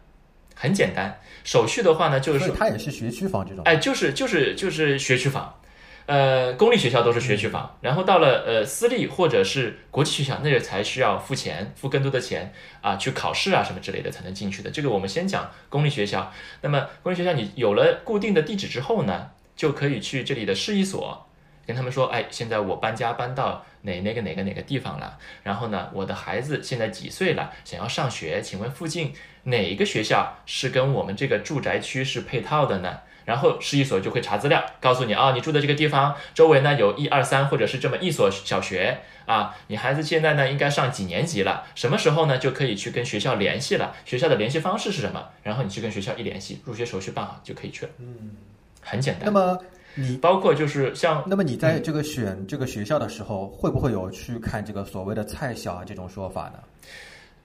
[0.56, 1.19] 很简单。
[1.43, 3.63] 手续的话呢，就是它也是学区房这种。
[3.63, 5.60] 哎，就是就是就是学区房。
[6.07, 14.71] 呃，公立学校都是学区房，然后到了呃私立或者是国际学校，那个才需要付钱，付更多的钱啊，去考试啊什么之类的才能进去的。
[14.71, 16.31] 这个我们先讲公立学校。
[16.61, 21.27] 那么公立学校你有了固定的地址之后呢，就可以去这里的市一所，
[21.65, 29.11] 跟他们说，哎，现在我搬家搬到哪哪个哪个哪个地方了，然后呢，我的孩子现在几岁了，想要上学，请问附近
[29.43, 32.99] 哪一个学校是跟我们这个住宅区是配套的呢？
[33.27, 41.65] 然后市一所就会查资料，告诉你啊，你住的这个地方周围呢有一二三或者是这么一所小学啊，你孩子现在呢应该上几年级了？
[41.75, 43.93] 什么时候呢就可以去跟学校联系了？
[44.05, 45.27] 学校的联系方式是什么？
[45.43, 47.91] 然后你去跟学校一联系，入学手续办好就可以去了。
[47.97, 48.31] 嗯，
[48.79, 49.23] 很简单。
[49.25, 49.59] 那么
[49.95, 56.59] 你包括就是像，那么你在这个选这个学校的时候，会不会有去看这个所谓的菜小啊这种说法呢？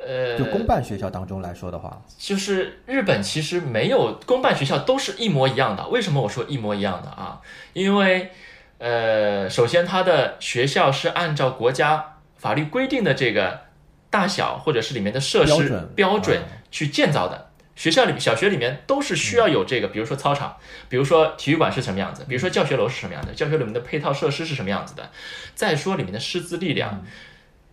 [0.07, 5.87] 呃，就公办学校当中来说的话，就是日本其实没有公办学校都是一模一样的。
[5.89, 7.41] 为什么我说一模一样的啊？
[7.73, 8.31] 因为，
[8.79, 13.61] 呃，首先它的学校是按照国家法律规定的这个
[14.11, 17.51] 大小或者是里面的设施标准去建造的。
[17.75, 20.57] 学校里小学里面都是需要有这个，比如说操场，
[20.89, 25.09] 比如说体育馆是什么样子，比如说教学楼是什么样的，教学里面的配套设施是什么样子的。
[25.55, 27.05] 再说里面的师资力量。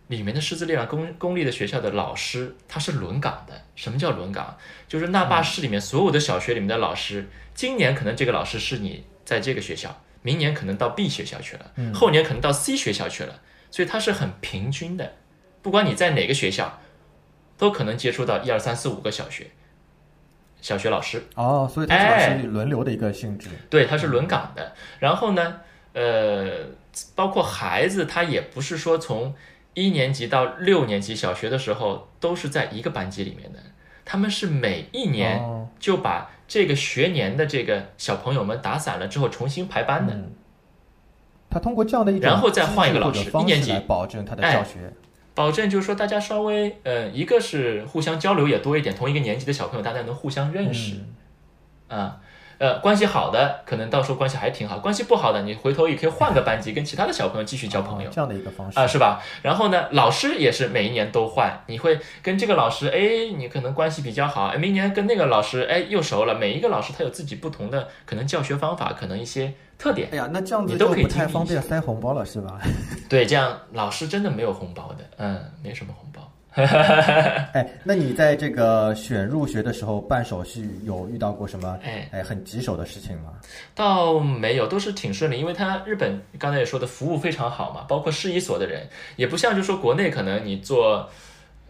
[0.10, 3.54] 里面的师资力量，公公立的学校的老师他是轮岗的。
[3.76, 4.58] 什么叫轮岗？
[4.88, 15.14] 就是那霸市里面所有的小学里面的老师，今年可能这个老师是你在这个学校，明年可能到 B 学校去了，后年可能到 C 学校去了，所以它是很平均的。
[15.62, 16.82] 不管你在哪个学校，
[17.56, 19.52] 都可能接触到一二三四五个小学
[20.60, 21.24] 小学老师。
[21.36, 23.50] 哦，所以它是轮流的一个性质。
[23.70, 24.74] 对，它是轮岗的。
[24.98, 25.60] 然后呢，
[25.94, 26.66] 呃，
[27.14, 29.36] 包括孩子，他也不是说从
[29.80, 33.60] 一年级到六年级小学的时候，都是在一个班级里面的。
[34.04, 35.42] 他们是每一年
[35.80, 40.14] 就把这个学年的这个小朋友们打散了之后，重新排班的。
[41.50, 44.92] 他通过这样的一然后再换一个老师，一年级保证他的教学，
[45.34, 50.96] 保证就是说大家稍微呃，一个是互相交流也多一点，同一个年级的小朋友大家能互相认识
[51.88, 52.20] 啊。
[52.60, 59.24] 呃，关系好的可能到时候关系还挺好，关系不好的你回头也可以换个班级，跟其他的小朋友继续交朋友，这样的一个方式啊，是吧？
[59.42, 66.36] 然后呢，老师也是每一年都换，你会跟这个老师，哎，你可能关系比较好，哎，明年跟那个老师，哎，又熟了。
[66.36, 70.10] 每一个老师他有自己不同的可能教学方法，可能一些特点。
[70.12, 72.60] 哎呀，那这样子你都可以不太方便塞红包了，是吧？
[73.10, 76.30] 对，这样老师真的没有红包的，嗯，没什么红包。
[77.54, 83.34] 哎，那你在这个选入学的时候办手续有遇到过什么哎哎很棘手的事情吗？
[83.76, 91.08] 倒没有，都是挺顺利，因为他日本刚才也说的服务非常好嘛，包括市一所的人也不像就说国内可能你做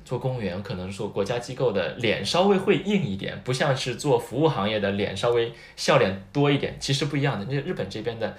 [0.06, 7.46] 做公务员，可能说国家机构的脸稍微会硬一点，不像是做服务行业的脸稍微笑脸多一点，其实不一样的。
[7.50, 8.36] 那日本这边的。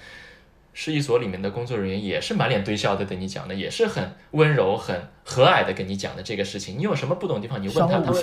[0.73, 6.77] 市一所里面的工作人员也是满脸堆笑的，跟你讲的也是很温柔、很和蔼的跟你讲的这个事情。
[6.77, 8.21] 你有什么不懂的地方，你问他，他会，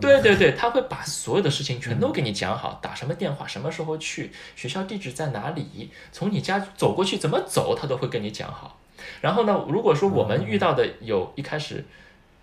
[0.00, 2.80] 对对对，他会把所有的事情全都给你讲好。
[2.82, 8.80] 打什么电话，什么时候去，学校地址在哪里，从你家走过去怎么走，他都会跟你讲好。
[9.20, 11.84] 然后呢，如果说我们遇到的有一开始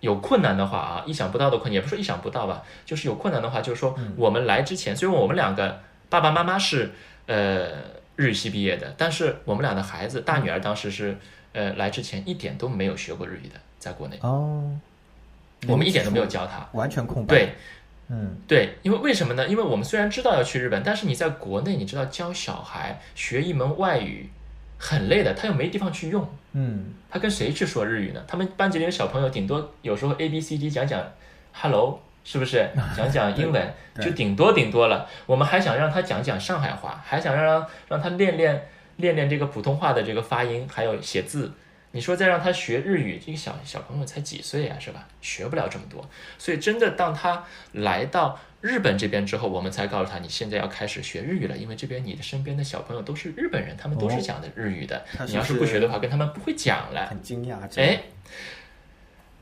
[0.00, 6.94] 有困难的话啊，意想不到的困难，也不是意想不到吧，就是有困难的话，就是说我们来之前，虽然我们两个爸爸妈妈是
[7.26, 8.02] 呃。
[8.16, 11.16] 日语系毕业的，但是我们俩的孩子，大女儿当时是，
[11.52, 14.70] 呃，来之前一点都没有学过日语的，在国内哦，
[15.66, 17.34] 我们一点都没有教她，完全空白。
[17.34, 17.54] 对，
[18.08, 19.48] 嗯，对，因为为什么呢？
[19.48, 24.28] 因为我们虽然知道要去日本，但是你在国内，你知道教小孩学一门外语
[24.78, 28.22] 很累的，他又没地方去用，嗯，他跟谁去说日语呢？
[28.28, 31.02] 他们班级里的小朋友顶多有时候 A B C D 讲讲
[31.52, 32.68] Hello 是不是？
[32.96, 35.08] 讲讲英文就顶多顶多了。
[35.26, 41.52] 我们还想让他讲讲上海话，还想让让他练练练练这个普通话的这个发音，还有写字。
[41.92, 45.06] 你说再让他学日语，这个小小朋友才几岁呀，是吧？
[45.20, 46.04] 学不了这么多。
[46.38, 55.04] 所以真的，当他来到日本这边之后，我们才告诉他，你现在要开始学日语了，因为这边你的身边的小朋友都是日本人，他们都是讲的日语的。
[55.28, 57.06] 你要是不学的话，跟他们不会讲了。
[57.06, 58.00] 很惊讶，哎，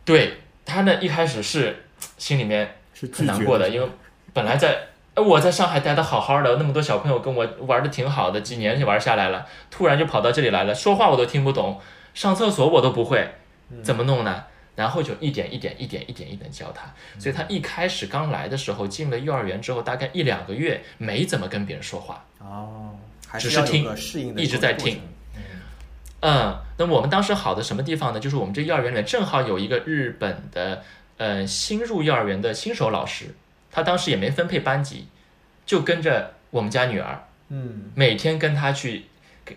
[0.04, 0.34] 对
[0.66, 1.74] 他呢，一开始是
[2.18, 2.76] 心里面
[3.12, 3.88] 很难过的，因为
[4.32, 11.80] 本来在我在上海待的好好的，那么多小朋友跟我玩的挺好的，几年就玩下来了，突然就跑到这里来了，说话我都听不懂。
[12.14, 13.34] 上厕所我都不会，
[13.82, 14.44] 怎么弄呢？
[14.74, 16.90] 然后就一点一点、一点一点、一点教他。
[17.18, 22.24] 所以他一开始刚来的时候，进了幼儿园之后，大概一两个月没怎么跟别人说话。
[22.38, 22.96] 哦，
[23.38, 23.86] 只是听，
[24.36, 25.00] 一直在听。
[26.20, 28.20] 嗯，那我们当时好的什么地方呢？
[28.20, 30.82] 就是我们这幼儿园里面正好有一个日本的，
[31.22, 33.26] 呃，新入幼儿园的新手老师，
[33.70, 35.06] 他当时也没分配班级，
[35.64, 39.06] 就跟着我们家女儿，嗯，每天跟他去。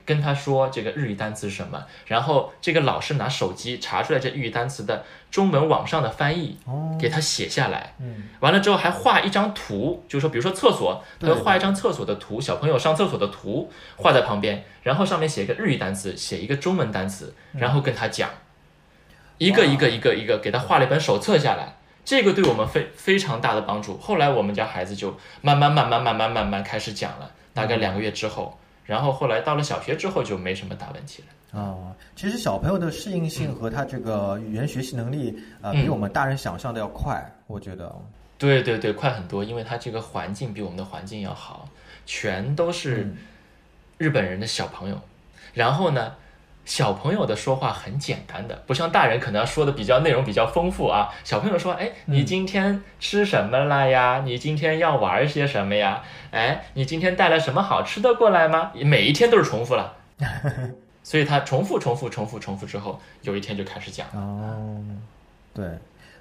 [0.04, 6.58] 跟他说这个日语单词是什么，然后这个老师拿手机查出来这日语单词的中文网上的翻译，
[7.00, 7.94] 给他写下来。
[8.00, 18.32] 嗯，完了之后还画一张图，就是说，比如说厕所，他会画一张厕所的图，小朋友上厕所的图画在旁边，然后上面写一个日语单词，写一个中文单词，然后跟他讲，
[19.38, 23.98] 一个一个一个一个给他画了一本手册下来，这个对我们非非常大的帮助。
[23.98, 28.58] 后来我们家孩子就慢慢慢慢慢慢慢慢开始讲了，大概两个月之后。
[28.86, 31.60] 然后后来到了小学之后就没什么大问题了。
[31.60, 37.94] 哦，其实小朋友的适应性和他这个语言学习能力啊，比我们大人想象的要快，我觉得。
[38.38, 41.68] 对对对，快很多，因为他这个环境比我们的环境要好，
[42.06, 43.12] 全都是
[43.98, 45.02] 日本人的小朋友。
[45.54, 46.14] 然后呢？
[46.66, 51.14] 小朋友的说话很简单的，不像大人可能要说的比较内容比较丰富啊。
[51.24, 54.24] 小朋友说：“哎，你今天吃什么了呀？
[54.26, 56.02] 你今天要玩些什么呀？
[56.32, 59.94] 哎，你今天带了什么好吃的过来吗？”每一天都是重复了，
[61.04, 64.82] 所以他重复、重复、重复、重复之后，有一天就开始讲了哦，
[65.54, 65.66] 对。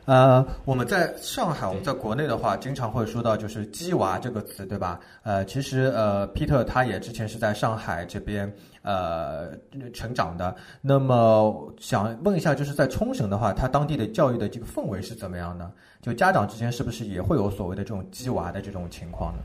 [0.06, 5.00] 呃，我们在上海，我们在国内的话，经常会说到就是“鸡娃”这个词，对吧？
[5.22, 9.48] 呃，其实呃，Peter 他也之前是在上海这边呃
[9.94, 10.54] 成长的。
[10.82, 15.72] 那么想问一下，就是在冲绳的话，他当地的教育的这个氛围是怎么样呢？
[16.02, 19.38] 就家长之间是不是也会有所谓的这种“鸡娃”的这种情况呢？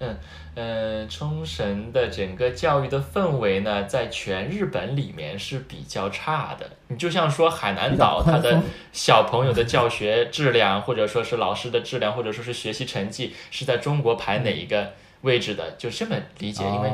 [0.00, 0.16] 嗯
[0.56, 6.68] 嗯，冲绳的整个教育的氛围呢，在全日本里面是比较差的。
[6.88, 8.60] 你就像说海南岛，它的
[8.92, 15.70] 小朋友的教学质量，或者说是老师的质量，或者说是学习成绩，是在中国排哪一个位置的？
[15.72, 16.92] 就这么理解，因为，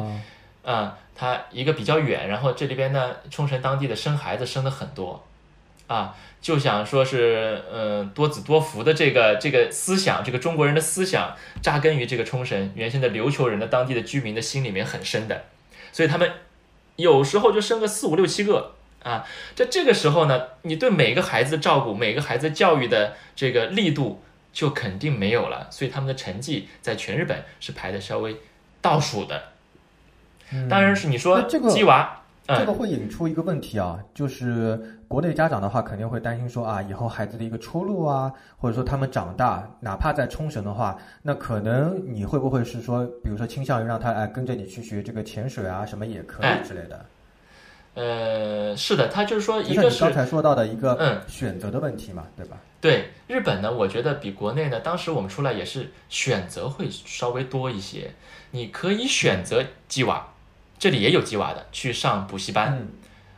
[0.65, 5.27] 嗯，它一个比较远，然后这里边呢，冲绳当地的生孩子生的很多，
[5.91, 6.15] 啊。
[6.43, 15.45] 就想说是，嗯，多子多福的这个这个思想，这个中国人的思想扎根于这个冲绳原先的琉球人的当地的居民的心里面很深的，
[15.93, 16.33] 所以他们
[16.97, 18.73] 有时候就生个四五六七个
[19.03, 28.35] 啊，在这个时候呢，你对每个孩子的照顾，每个孩子教育的这个力度就肯定没有了，所以他们的成绩在全日本是排的稍微
[28.81, 29.43] 倒数的。
[30.71, 32.20] 当然是你说鸡娃。
[32.47, 47.07] 这个会引出一个问题啊，就是国内家长的话肯定会担心说啊，以后孩子的一个出路啊，或者说他们长大，哪怕在冲绳的话，那可能你会不会是说，比如说倾向于让他哎跟着你去学这个潜水啊，什么也可以之类的。
[47.95, 52.57] 呃，是的，他就是说一个是刚才说到的一个嗯选择的问题嘛，对吧？
[52.81, 58.13] 对，日本呢，我觉得比国内呢，当时我们出来也是选择会稍微多一些，
[58.53, 60.27] 你可以选择鸡娃。
[60.81, 62.89] 这里也有鸡娃的去上补习班，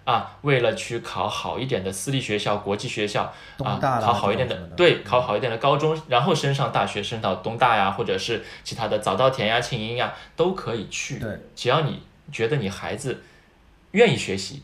[0.05, 11.18] 啊，为了去考好一点的私立学校、国际学校啊，考好一点的，对，考好一点的高中，然后升上大学，升到东大呀，或者是其他的早稻田呀、庆英呀，都可以去。
[11.18, 12.00] 对，只要你
[12.31, 13.24] 觉得你孩子
[13.90, 14.62] 愿意学习，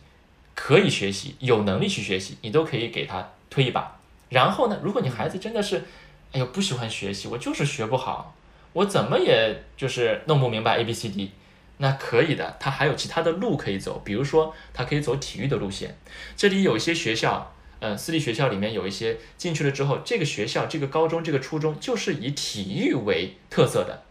[0.54, 3.98] 可以学习，有能力去学习，你都可以给他推一把。
[4.28, 5.82] 然后呢，如果你孩子真的是，
[6.30, 8.36] 哎呦不喜欢学习，我就是学不好，
[8.72, 11.32] 我怎么也就是弄不明白 A B C D。
[11.78, 15.96] 那可以的，他还有其他的路可以走，比如说他可以走体育的路线。
[16.36, 24.02] 这里有一些学校，呃，私立学校里面有一些进去了之后，这个学校、这个高中、这个初中就是以体育为特色的。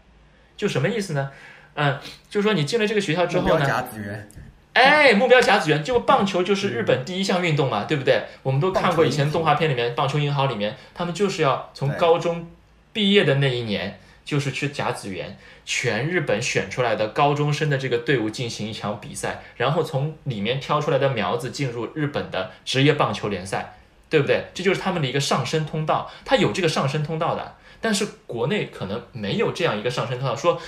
[0.56, 1.30] 就什么意思呢？
[1.74, 4.28] 嗯，就是说你进了这个学校之后呢，甲子园，
[4.72, 8.24] 哎，目标甲子园，就棒球就是日本第一项运动嘛，对不对？
[8.42, 12.48] 我们都看过以前动画片里面《棒球银行》里面，他们就是要从高中
[12.92, 15.38] 毕业的那一年，就是去甲子园。
[15.64, 23.78] 全日本选出来的高中生的这个队伍进行一场比赛，然后从里面挑出来的苗子进入日本的职业棒球联赛，
[24.10, 24.44] 对不对？
[24.52, 27.56] 这就是他们的一个上升通道，他有这个上升通道的。
[27.80, 30.60] 但是国内可能没有这样一个上升通道，说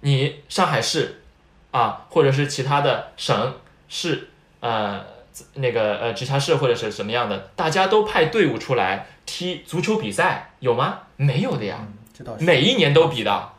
[0.00, 1.22] 你上海市
[1.70, 3.54] 啊，或者是其他的省
[3.88, 4.28] 市，
[4.60, 5.02] 呃，
[5.54, 11.00] 那个呃直辖市或者是什么样的，大家都派队伍出来踢足球比赛，有吗？
[11.16, 11.86] 没有的呀，
[12.38, 13.52] 每一年都比的。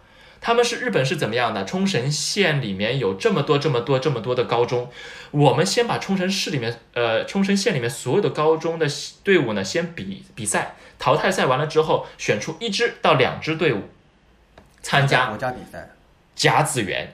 [0.44, 1.64] 他们是日本是怎么样的？
[1.66, 4.90] 冲绳县里面有这么多这么多这么多的高中，
[5.30, 8.88] 我们先把冲绳市里面呃冲绳县里面所有的高中的
[9.24, 13.90] 队伍呢先比比赛，淘汰赛完了之后选出一支到两支队伍
[14.82, 15.92] 参加国家比赛，
[16.36, 17.14] 甲子园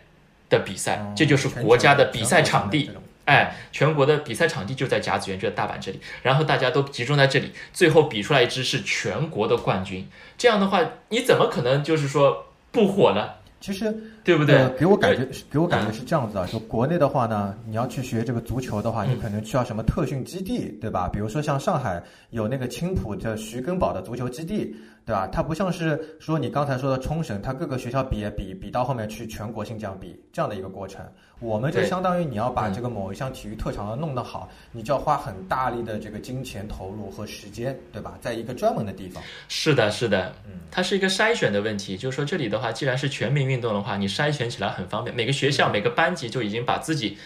[0.50, 2.90] 的比赛，这就是国家的比赛场地。
[3.28, 10.04] 哎，全国的比赛场地就在甲子园，就在大阪这里，然后大家都集中在这里，最后比出来一支是全国的冠军。
[10.38, 12.44] 这样的话，你怎么可能就是说？
[12.70, 13.92] 不火呢，其实
[14.24, 14.70] 对不对？
[14.78, 16.46] 给我感觉，给我感觉是这样子啊。
[16.46, 21.10] 就国内的话呢，你要去学这个足球的话，你可能需要什么特训基地，对吧？
[21.12, 24.76] 比如说像上海有那个青浦的徐根宝的足球基地。
[25.08, 25.26] 对吧？
[25.26, 31.02] 它不像是说你刚才说的冲绳，它各个学校比比比到后面去全国性这样比这样的一个过程。
[31.40, 38.18] 我们就相当于你要把这个某一项体育特长弄得好，你就要花很大力的这个金钱投入和时间，对吧？
[38.20, 39.24] 在一个专门的地方。
[39.48, 41.96] 是的，是的，嗯，它是一个筛选的问题。
[41.96, 45.16] 就是说这里的话，既然是全民运动的话，你筛选起来很方便。
[45.16, 47.18] 每个学校、每个班级就已经把自己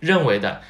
[0.00, 0.60] 认为的。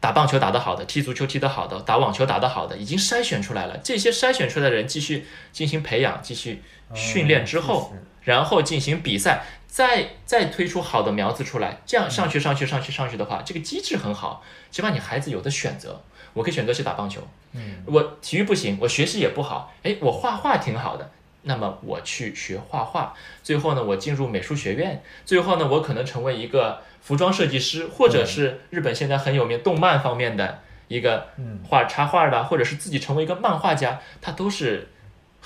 [0.00, 3.76] 打棒球打得好的，踢足球踢得好的，打网球打得好的，已经筛选出来了。
[3.78, 6.62] 这些筛选出来的人继续进行培养，继续
[6.94, 7.92] 训练之后，
[8.22, 16.02] 然后进行比赛，再再推出好的苗子出来，这样上去上去上去上去的话，这个机制很好，起码你孩子有的选择。
[16.32, 17.20] 我可以选择去打棒球，
[17.54, 21.10] 嗯，我体育不行，我学习也不好，哎，我画画挺好的。
[21.42, 31.26] 那么我去学画画，最后呢，我进入美术学院，最后呢，我可能成为一个服装设计师，或者是日本现在很有名动漫方面的一个
[31.68, 34.88] 画插画的，或者是自己成为一个漫画家，他都是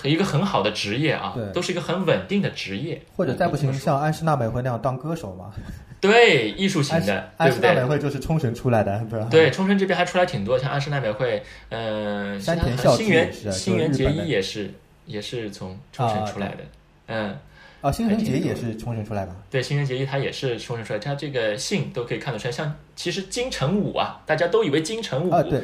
[0.02, 3.00] 一个很好的职业啊，都是一个很稳定的职业。
[3.16, 5.52] 或者再不行，像安室奈美惠那样当歌手嘛？
[6.00, 9.28] 对，艺术型的，安室奈美惠就是冲绳出来的，对吧？
[9.30, 14.70] 对，冲绳这边还出来挺多，像安室奈美惠，嗯，山田孝之也是，新垣结衣也是。
[15.06, 16.64] 也是从冲绳出来的，
[17.08, 17.36] 嗯，
[17.84, 19.36] 啊，新垣结衣也是冲绳出来的。
[19.50, 22.52] 对，新垣结衣他也是冲绳出来，他这个姓都可以看得出来。
[22.52, 25.60] 像其实金城武啊，大家都以为金城武，啊对，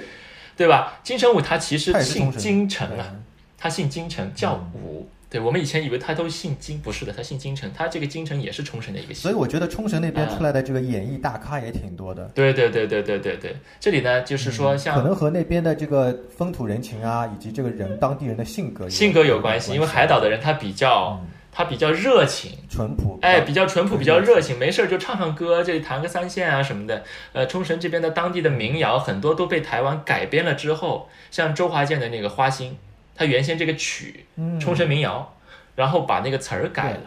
[0.55, 1.01] 对吧？
[1.03, 3.17] 金城武他其实姓金城啊，
[3.57, 5.09] 他姓金城，叫武。
[5.31, 9.23] 对我们以前以为他都姓金，不是的，他姓金城，他这个金城也是冲绳的一个姓。
[9.23, 12.25] 所以我觉得冲绳那边出来的这个演艺大咖也挺多的。
[12.35, 21.25] 对对对对对对对，这里呢就是说像可能和那边的这个风土人情啊，以及这个人当地人的性格性格有关系，因为海岛的人他比较
[21.61, 27.05] 他比较热情淳朴，哎，比较淳朴，比较热情，没事儿就唱唱歌，这里弹个三线啊什么的。
[27.35, 32.71] 呃，冲绳这边的当地的民谣很多都被台湾改编了之后，像周华健的那个《花心》，
[33.15, 34.25] 他原先这个曲
[34.59, 35.35] 冲绳民谣。
[35.77, 37.01] 然后把那个词儿改了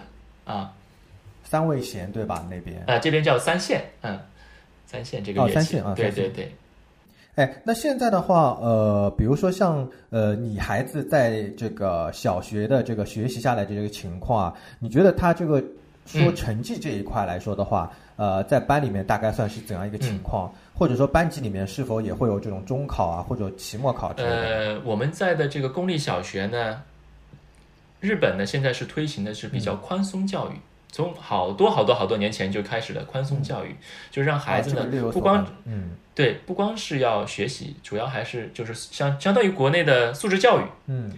[0.46, 0.72] 啊，
[1.44, 2.48] 三味弦对吧？
[2.50, 4.20] 那边啊，这边叫三线，嗯，
[4.88, 6.52] 三线这个乐器，三线啊，对对对。
[7.36, 15.64] 哎，那现在的话，呃，比如说像呃，你孩子在这个小学的这个学习下来的这个情况啊，你觉得他这个
[16.06, 20.54] 说成绩这一块来说的话，呃，在班里面大概算是怎样一个情况？
[20.76, 24.36] 或者说班级里面是否也会有这种中考啊，或者期末考之类的？
[24.36, 26.82] 呃，我们在的这个公立小学呢。
[28.00, 30.56] 日本呢，现在是推行的是比较宽松教育，
[30.94, 33.76] 从好多好多好多年前就开始了宽松教育，
[34.12, 35.90] 就是让孩子呢不光嗯。
[36.16, 41.12] 对，不光是要学习，主要还是就是相相当于国内的素质教育，嗯，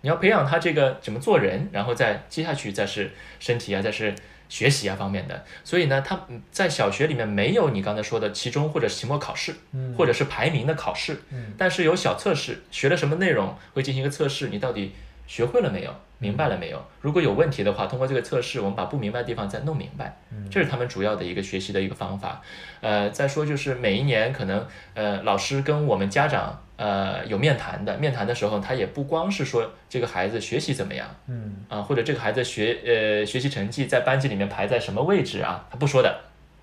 [0.00, 4.12] 你要培养他这个怎么做人，然后再接下去再是身体啊，再是
[4.48, 5.44] 学习啊方面的。
[5.62, 6.20] 所以呢，他
[6.50, 9.54] 在小学里面没有你刚才说的期中或者期末考试，
[9.96, 11.22] 或者是排名的考试，
[11.56, 14.92] 但是有小测试，学了什么内容会进行一个测试，你到底
[15.28, 15.94] 学会了没有？
[16.20, 16.84] 明白了没有？
[17.00, 20.16] 如果有问题的话，通过这个测试，我们把不明白的地方再弄明白。
[20.50, 22.42] 这是他们主要的一个学习的一个方法。
[22.82, 36.20] 呃，再说就是每一年可能呃老师跟我们家长呃有面谈的，面谈的时候他也不光是说这个孩子学习怎么样，嗯啊或者这个孩子学呃学习成绩在班级里面排在什么位置啊，他不说的，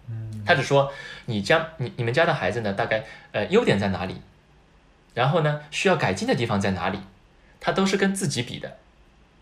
[0.07, 0.91] 嗯，他只说
[1.25, 4.21] 你家你你们家的孩子呢大概呃优点在哪里，
[5.15, 6.99] 然后呢需要改进的地方在哪里，
[7.59, 8.77] 他都是跟自己比的。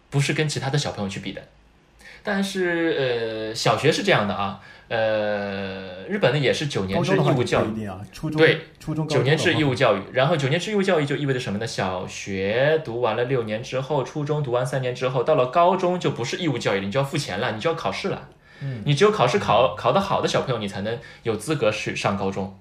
[0.09, 1.41] 不是跟其他的小朋友去比的，
[2.23, 7.89] 但是呃，小学是这样的啊，呃，日本呢也是九年制义务教育，
[8.37, 11.67] 对，初中九年制义务教育，然后九年制义务教育就意味着什么呢？
[11.67, 18.29] 小学读完了六年之后，初中读完三年之后，到了高中就不是义务教育了，你就要付钱了，你就要考试了，
[18.61, 22.57] 嗯，你只有考试考考得好的小朋友，你才能有资格去上高中。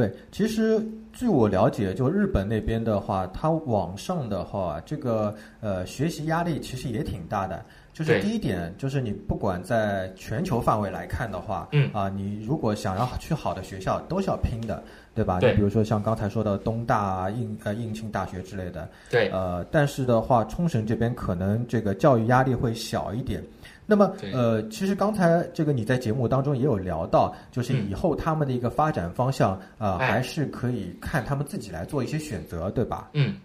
[0.00, 0.82] 对，其实
[1.12, 7.62] 据我了解，就日本那边的话，它网上的话，这个呃学习压力其实也挺大的。
[7.92, 14.82] 就是第一点，就是你不管在全球范围来看的话，嗯啊，你如果想要去好的学校，都是要拼的，
[15.14, 15.38] 对吧？
[15.38, 15.50] 对。
[15.50, 19.28] 你比如说像刚才说的东大啊、应呃应庆大学之类的，对。
[19.30, 23.44] 呃，但是的话，冲绳这边可能这个教育压力会小一点。
[23.90, 33.10] 那么，呃，其实刚才这个你在节目当中也有聊到，就是以后他们的一个发展方向，呃，还是可以看他们自己来做一些选择，对吧？
[33.14, 33.36] 嗯，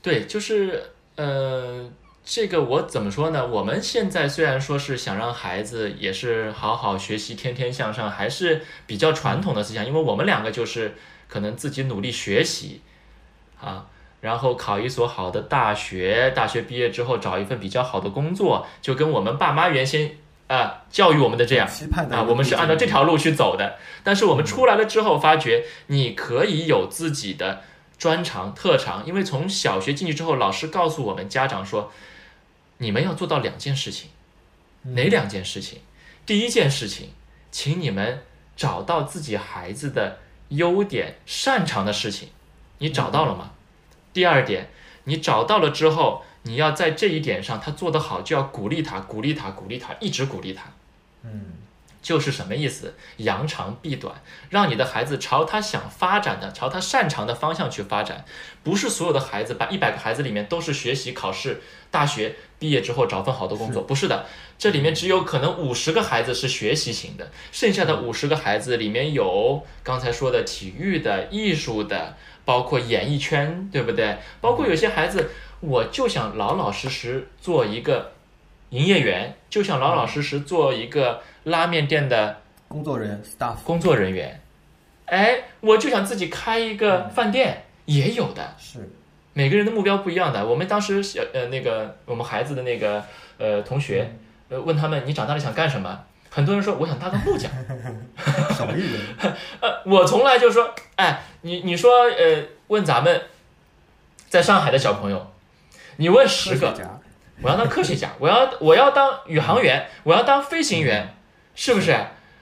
[0.00, 0.84] 对，就是
[1.16, 1.90] 呃，
[2.24, 3.44] 这个我怎么说呢？
[3.44, 10.94] 我们现在虽然说是想让孩子也是好好学习，天天向上，还是比较传统的思想，因为我们两个就是
[11.26, 12.82] 可能自己努力学习，
[13.60, 13.88] 啊。
[14.20, 20.16] 然后考一所好的大学，大学毕业之后找一份比较好的工作，就跟我们爸妈原先
[20.48, 21.68] 啊教育我们的这样
[22.10, 23.76] 啊，我们是按照这条路去走的。
[24.02, 27.62] 但是我们出来了之后，发觉你可以有自己的
[27.98, 31.92] 专长特长，因为从小学进去之后，老师告诉我们家长说，
[32.78, 34.10] 你们要做到两件事情，
[34.82, 35.80] 哪两件事情？
[36.24, 37.10] 第一件事情，
[37.50, 38.22] 请你们
[38.56, 42.28] 找到自己孩子的优点、擅长的事情，
[42.78, 43.52] 你找到了吗？
[44.16, 44.70] 第二点，
[45.04, 50.62] 你找到了之后，你要在这一点上他做得好，就要鼓励他，鼓励他，鼓励他，一直鼓励他。
[51.22, 51.55] 嗯，
[52.06, 52.94] 就是什么意思？
[53.16, 58.24] 扬长避短，让你的孩子朝他想发展的、朝他擅长的方向去发展。
[58.62, 64.24] 不是所有的孩子，把一百个孩子里面都是学习、考试、大学毕业之后找份好的工作，不是的。
[64.56, 72.14] 这里面只有可能五十个孩子是学习型的，剩下的五十个孩子里面有刚才说的体育的、艺术的。
[72.44, 74.18] 包括演艺圈，对不对？
[74.40, 78.12] 包括有些孩子，我就想老老实实做一个
[78.76, 84.38] 营业员，就想老老实实做一个拉面店的工作人员 staff 工作人员。
[85.06, 88.54] 哎，我就想自己开一个饭店，也有的。
[88.58, 88.90] 是，
[89.32, 90.44] 每个人的目标不一样的。
[90.44, 93.02] 我们当时小呃那个我们孩子的那个
[93.38, 94.12] 呃同学
[94.50, 96.04] 呃问他们你长大了想干什么？
[96.28, 97.50] 很多人说我想当个木匠，
[98.54, 99.32] 什么意思？
[99.62, 103.22] 呃，我从来就说，哎，你你说，呃，问咱们
[104.28, 105.32] 在上海的小朋友，
[105.96, 106.74] 你问十个，
[107.42, 111.14] 我要当科学家，我要我要当宇航员，我要当飞行员，
[111.54, 111.96] 是不是？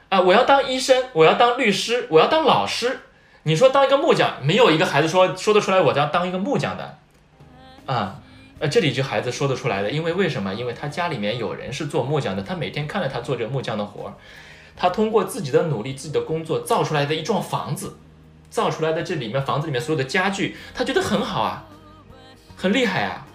[0.08, 3.00] 啊，我要当医生，我要当律师，我要当老师。
[3.42, 6.98] 你说当一个木匠，没有一个孩子说说得出来，我要当一个木匠的，
[7.86, 8.20] 啊。
[8.60, 10.54] 呃，这里就孩子说得出来的，因为为什么？
[10.54, 14.14] 因为他家里面有人是做木匠的，他每天看着他做着木匠的活儿，
[14.76, 17.96] 他通过自己的努力、自己的工作造出来的一幢房子，
[18.48, 21.64] 造出来的这里面房子里面所有的家具，他觉得很好啊，
[22.56, 23.26] 很厉害啊，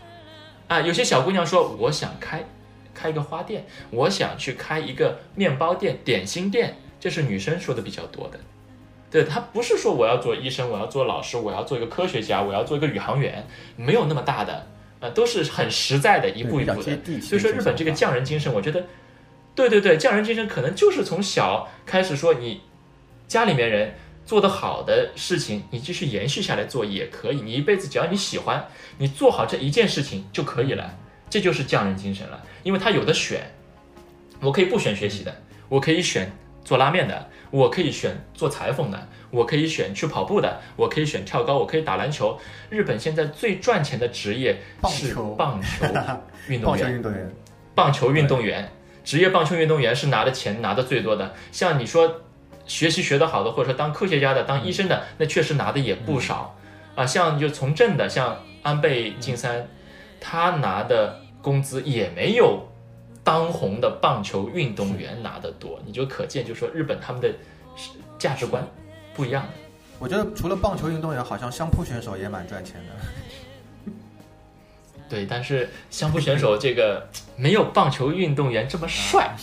[0.69, 2.45] 啊，有些小姑娘说，我想开
[2.93, 8.39] 开一个花店，我想去开一个面包店、点心店，这是女生说的比较多的，
[9.11, 13.45] 对她不是说我要做医生，我要做老师，我要做一个科学家，我要做一个宇航员，
[13.75, 14.67] 没有那么大的。
[15.01, 16.99] 啊，都是很实在的，一步一步的。
[17.21, 18.85] 所以说，日本这个匠人精神，我觉得，
[19.55, 22.59] 对对对，匠人精神可能就是从小开始说，你
[23.25, 23.95] 家里面人
[24.29, 27.41] 做得好的事情，你继续延续下来做也可以。
[27.41, 28.63] 你一辈子只要你喜欢，
[28.99, 30.95] 你做好这一件事情就可以了，
[31.31, 32.39] 这就是匠人精神了。
[32.61, 33.51] 因为他有的选，
[34.39, 35.35] 我可以不选学习的，
[35.67, 36.31] 我可以选
[36.63, 39.07] 做拉面的，我可以选做裁缝的。
[39.31, 42.39] 我可以选去跑步的，我可以选跳高，我可以打篮球。
[42.69, 45.97] 日本现在最赚钱的职业是棒球
[46.47, 47.31] 运动员。
[47.73, 48.71] 棒球运动员，
[49.03, 51.33] 职业棒球运动员是拿的钱拿的最多的。
[51.51, 52.21] 像你说
[52.69, 56.55] 学习学得好的，或者说当科学家的、当医生的，那确实拿的也不少
[56.95, 57.05] 啊。
[57.05, 59.67] 像就从政的，像安倍晋三，
[60.21, 62.65] 他拿的工资也没有
[63.23, 65.81] 当红的棒球运动员拿的多。
[65.85, 67.29] 你就可见，就说日本他们的
[68.17, 68.65] 价值观。
[69.15, 69.49] 不一样的，
[69.97, 73.91] 我觉得除了棒球运动员，好像相扑选手也蛮赚钱的。
[75.09, 77.05] 对，但是相扑选手这个
[77.35, 79.35] 没有棒球运动员这么帅。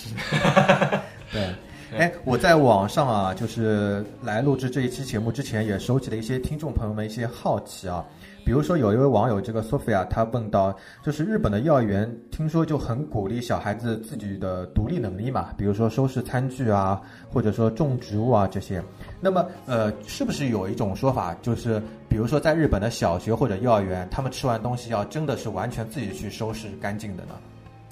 [1.32, 1.50] 对，
[1.98, 8.04] 哎，我在网上啊，就是来录制这一期节目之前，也收集了一些听众朋友们一些好奇啊。
[8.44, 17.00] 比如说，有一位网友这个 Sophia，他问到，就是日本的幼儿园听说就很鼓励小孩子自己的独立能力嘛，比如说收拾餐具啊，
[17.32, 18.80] 或者说种植物啊这些。
[19.20, 27.34] 那么，呃，是不是有一种说法，就是比如说在日本的小学或者幼儿园，他们吃完东西要真的是完全自己去收拾干净的呢？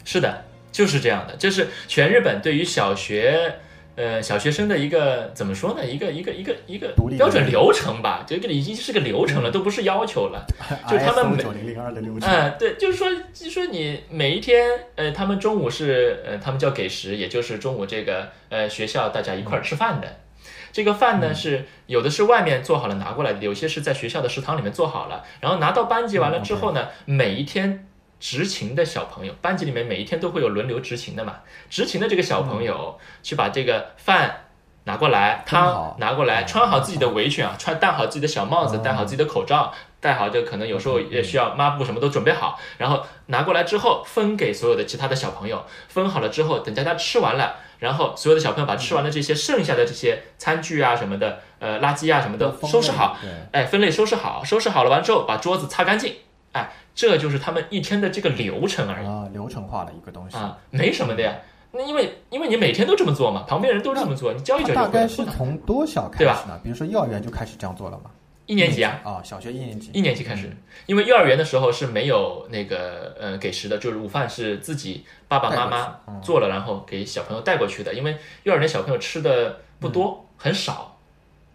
[0.05, 3.53] 是的，就是这样的，就是全日本对于小学。
[3.97, 5.85] 呃，小学生的一个怎么说呢？
[5.87, 10.45] 一个一个一个一个标准流程吧，这个已经是个流程了，都不是要求了。
[10.89, 12.29] 就他们九零零二的流程。
[12.29, 20.17] 嗯，对，就是说，就是说你每一天，呃，他们中午是呃，他们叫给食，也就是中午这个呃学校大家一块儿吃饭的。
[20.73, 27.87] 这个饭呢是有的是外面做好了拿过来的，有些是在学校的食堂里面做好了，然后拿到班级完了之后呢，每一天
[28.25, 34.41] 执勤的小朋友，班级里面每一天都会有轮流执勤的嘛，执勤的这个小朋友去把这个饭。
[34.87, 53.17] 拿过来，汤拿过来，穿好自己的围裙啊，穿戴好自己的小帽子，戴好自己的口罩，戴好这可能有时候也需要抹布什么都准备好，然后拿过来之后分给所有的其他的小朋友，分好了之后等大家吃完了，然后所有的小朋友把吃完的这些剩下的这些餐具啊什么的，呃垃圾啊什么的收拾好，
[53.53, 56.15] 哎分类收拾好，收拾好了完之后把桌子擦干净，
[56.55, 61.37] 哎这就是他们一天的这个流程而已啊，流程化的一个东西啊，没什么的呀。
[61.73, 66.57] 那因为因为你每天都这么做嘛，旁边人都这么做，你教一教就大概是从多小开始呢？
[66.63, 68.11] 比如说幼儿园就开始这样做了吗？
[68.47, 69.01] 一年级啊？
[69.03, 69.91] 啊，小学一年级。
[69.93, 77.93] 一年级开始，因为幼儿园的时候是没有那个呃给食的，就是午饭是自己爸爸妈妈做了，然后给小朋友带过去的。
[77.93, 80.97] 因为幼儿园小朋友吃的不多，很少，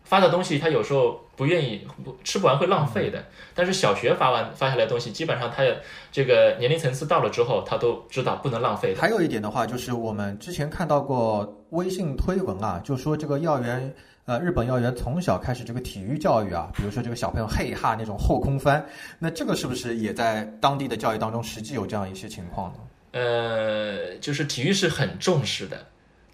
[0.04, 1.22] 发的东西他有时候。
[1.40, 3.24] 不愿意不吃不完会浪费的，
[3.56, 5.64] 但是小学发完发下来的东西，基本上他
[6.12, 8.94] 这个年龄层次到了之后，他都知道不能浪费。
[8.94, 18.86] 还有一点的话，就是我们之前看到过微信推文啊，就说这个幼儿园，呃，日本幼儿园从小开始这个体育教育啊，比如说这个小朋友嘿哈那种后空翻，
[19.18, 22.80] 那这个是不是也在当地的教育当中实际有这样一些情况呢？
[23.14, 25.78] 呃，就是体育是很重视的，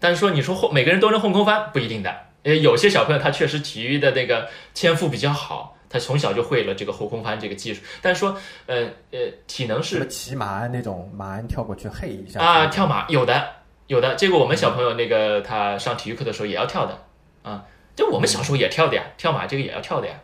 [0.00, 2.25] 但是说你说后每个人都能后空翻不一定的。
[2.46, 7.82] 呃，有些小朋友他确实体育的那个天赋比较好，他从小就会了这个后空翻这个技术。
[8.00, 9.18] 但是说，呃呃，
[9.48, 13.48] 体能是骑马鞍那种马鞍跳过去嘿一下啊，跳马有的
[13.88, 14.14] 有的。
[14.14, 16.96] 结果我们小朋友那个他上体育课的时候也要跳的
[17.42, 17.64] 啊，
[17.96, 20.14] 就我们小时候也跳的呀，跳马这个也要跳的呀，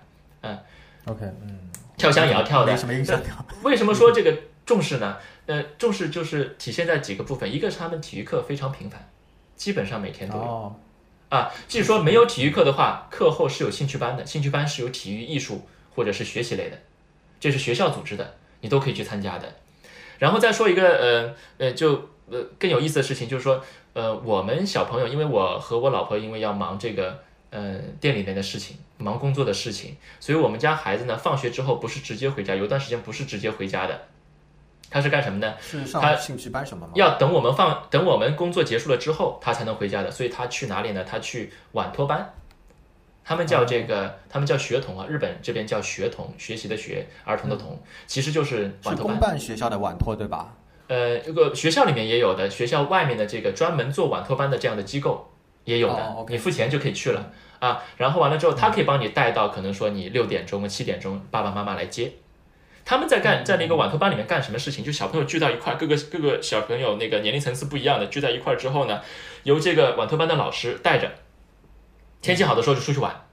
[0.43, 0.57] 嗯
[1.07, 2.77] ，OK，嗯，跳箱也要跳的。
[2.77, 3.21] 什么印象。
[3.65, 4.33] 为什么说 这个
[4.65, 5.17] 重视呢？
[5.47, 9.11] 呃，重视就是体现在几个部分，一个是他们体育课非常频繁，
[9.57, 10.77] 基本上每天都有。
[11.33, 16.79] 啊，即使说没有体育课的话，课后是有兴趣班的，兴趣班是有体育、艺术或者是学习类的，
[17.41, 19.51] 这是学校组织的，你都可以去参加的。
[20.19, 23.65] 然后再说一个，呃呃，就呃更有意思的事情，就是说，
[23.95, 34.03] 呃，我们小朋友，因为我和我老婆因为要忙这个，呃，店里面的事情，忙工作的事情，所以我们家孩子呢，放学之后不是直接回家，有段时间不是直接回家的。
[34.93, 35.57] 他是干什么的？
[35.59, 36.93] 是上兴趣班什么吗？
[36.95, 40.11] 要等我们放，等我们工作结束了之后，他才能回家的。
[40.11, 41.03] 所以他去哪里呢？
[41.03, 42.35] 他去晚托班，
[43.25, 45.07] 他们叫这个，他们叫学童啊。
[45.09, 49.19] 日本这边叫学童，学习的学，儿童的童，其实就是晚托班。
[49.19, 50.55] 公办学校的晚托对吧？
[50.89, 55.33] 呃，这个学校里面也有的，学校外面的这个专门做晚托班的这样的机构
[55.65, 57.31] 也有的，你付钱就可以去了
[57.61, 57.83] 啊。
[57.97, 62.13] 然后完了之后，他可以帮你带到，可能说你六点钟、七点钟，爸爸妈妈来接。
[62.85, 64.85] 他们在干在那个晚托班里面干什么事情？
[64.85, 69.01] 就小朋友聚到一块，各个各个小朋友那个年龄层次不一样的聚在一块之后呢，
[69.45, 71.11] 由这个晚托班的老师带着，
[72.21, 73.25] 天气好的时候就出去玩，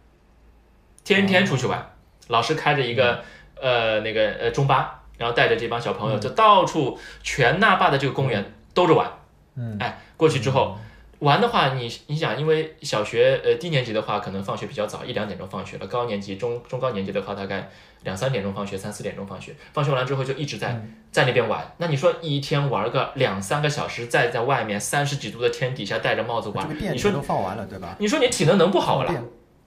[1.03, 1.93] 天天出去玩，
[2.27, 3.23] 老师开着一个
[3.59, 9.11] 呃那个呃中巴，然后带着这帮小朋友就到处全那霸的这个公园兜着玩，
[9.55, 10.77] 嗯，哎，过去之后。
[11.19, 17.69] 玩的话，你你想，因为小学呃低年级的话，可能放学比较早，一两点钟放学了；高年级、中中高年级的话，大概
[18.03, 19.53] 两三点钟放学，三四点钟放学。
[19.73, 21.73] 放学完了之后，就一直在在那边玩。
[21.77, 27.97] 那你说一天玩个两三个小时，再在外面三十几度的天底下戴着帽子玩，你说都放完了对吧？
[27.99, 29.13] 你说你体能能不好了？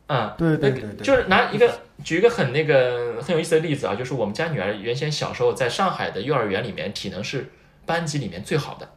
[0.06, 1.70] 嗯，对对对，就是拿一个
[2.02, 7.50] 举一个很那个很有意思的例子啊，就是我们家女儿原先小时候在上海的幼儿园里面，体能是
[7.84, 8.88] 班级里面最好的，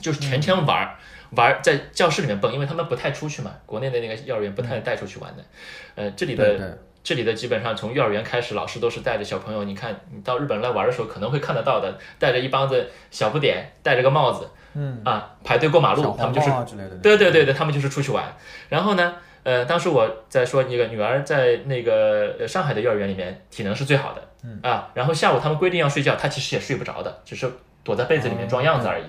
[0.00, 0.96] 就是天天玩。
[1.30, 3.52] 玩在教室里面蹦，因为他们不太出去嘛。
[3.66, 5.42] 国内的那个幼儿园不太带出去玩的。
[5.94, 9.64] 呃，这里的这里的基本上从幼儿园开始，老师都是带着小朋友。
[9.64, 16.50] 你看，你到日本来玩的时候，可能会看得到的，带着一帮子小不点，戴着个帽子，嗯啊，排队过马路，他们就是
[17.02, 18.24] 对对对对，他们就是出去玩。
[18.68, 19.14] 然后呢，
[19.44, 27.48] 呃，当时我在说那个女儿在那个上海的幼儿园里面体能是最好的，嗯啊，然后下午他们规定要睡觉，她其实也睡不着的，只是
[27.84, 29.04] 躲在被子里面装样子而已。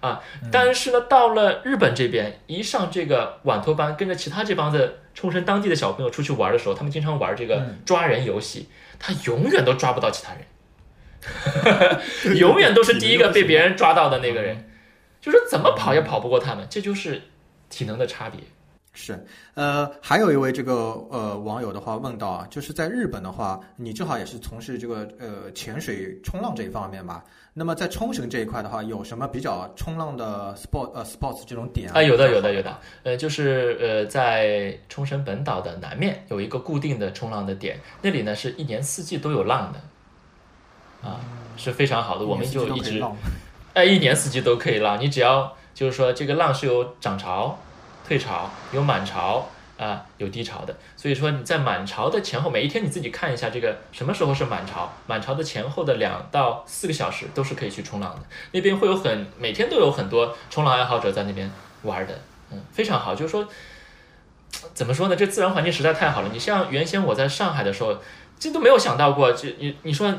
[0.00, 0.20] 啊，
[0.50, 10.32] 但是呢，到了日本这边，一上这个晚托班，跟着其他这帮子冲绳当地的小朋友出去玩的时候，他们经常玩这个抓人游戏，他永远都抓不到其他
[12.24, 14.70] 人， 永远都是第一个被别人抓到的那个人，
[15.20, 17.20] 就是怎么跑也跑不过他们，这就是
[17.68, 18.40] 体能的差别。
[18.92, 19.24] 是，
[19.54, 20.74] 呃，还有一位这个
[21.10, 27.22] 呃网友的话问到啊，就是在日本的话，你正好也是从事这个呃潜水冲浪这一方面吧？
[27.60, 32.02] 那么在冲绳这一块的话，有什么比较冲浪的 sport 呃 sports 这种点啊？
[32.02, 32.74] 有的，有的，有的。
[33.02, 41.20] 呃，就是呃在冲绳本岛的南面有一个固定的冲浪的点，那里呢是一年四季都有浪的，啊，
[41.58, 42.24] 是非常好的。
[42.24, 43.04] 我们就一直
[43.74, 47.58] 哎一年四季都可以浪，你只要就是说这个浪是有涨潮。
[48.08, 49.46] 退潮有满潮，
[49.80, 50.76] 啊有低潮的。
[50.96, 58.20] 所以说你在满潮的前后，每一天你自己看一下这个什么时候是满潮，满潮的前后的两到四个小时都是可以去冲浪的。
[58.52, 61.50] 那边会有很每天都有很多冲浪爱好者在那边
[61.82, 62.20] 玩的，
[62.52, 63.14] 嗯，非常好。
[63.14, 63.48] 就是说，
[64.74, 65.16] 怎么说呢？
[65.16, 66.28] 这自然环境实在太好了。
[66.32, 67.96] 你像原先我在上海的时候，
[68.38, 70.14] 这都没有想到过，这你你说。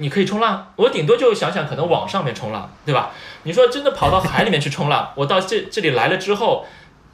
[0.00, 3.10] 你可以冲浪，我顶多就想想可能往上面冲浪，对吧？
[3.42, 6.64] 你说真的跑到海里面去冲浪，我到这这里来了之后，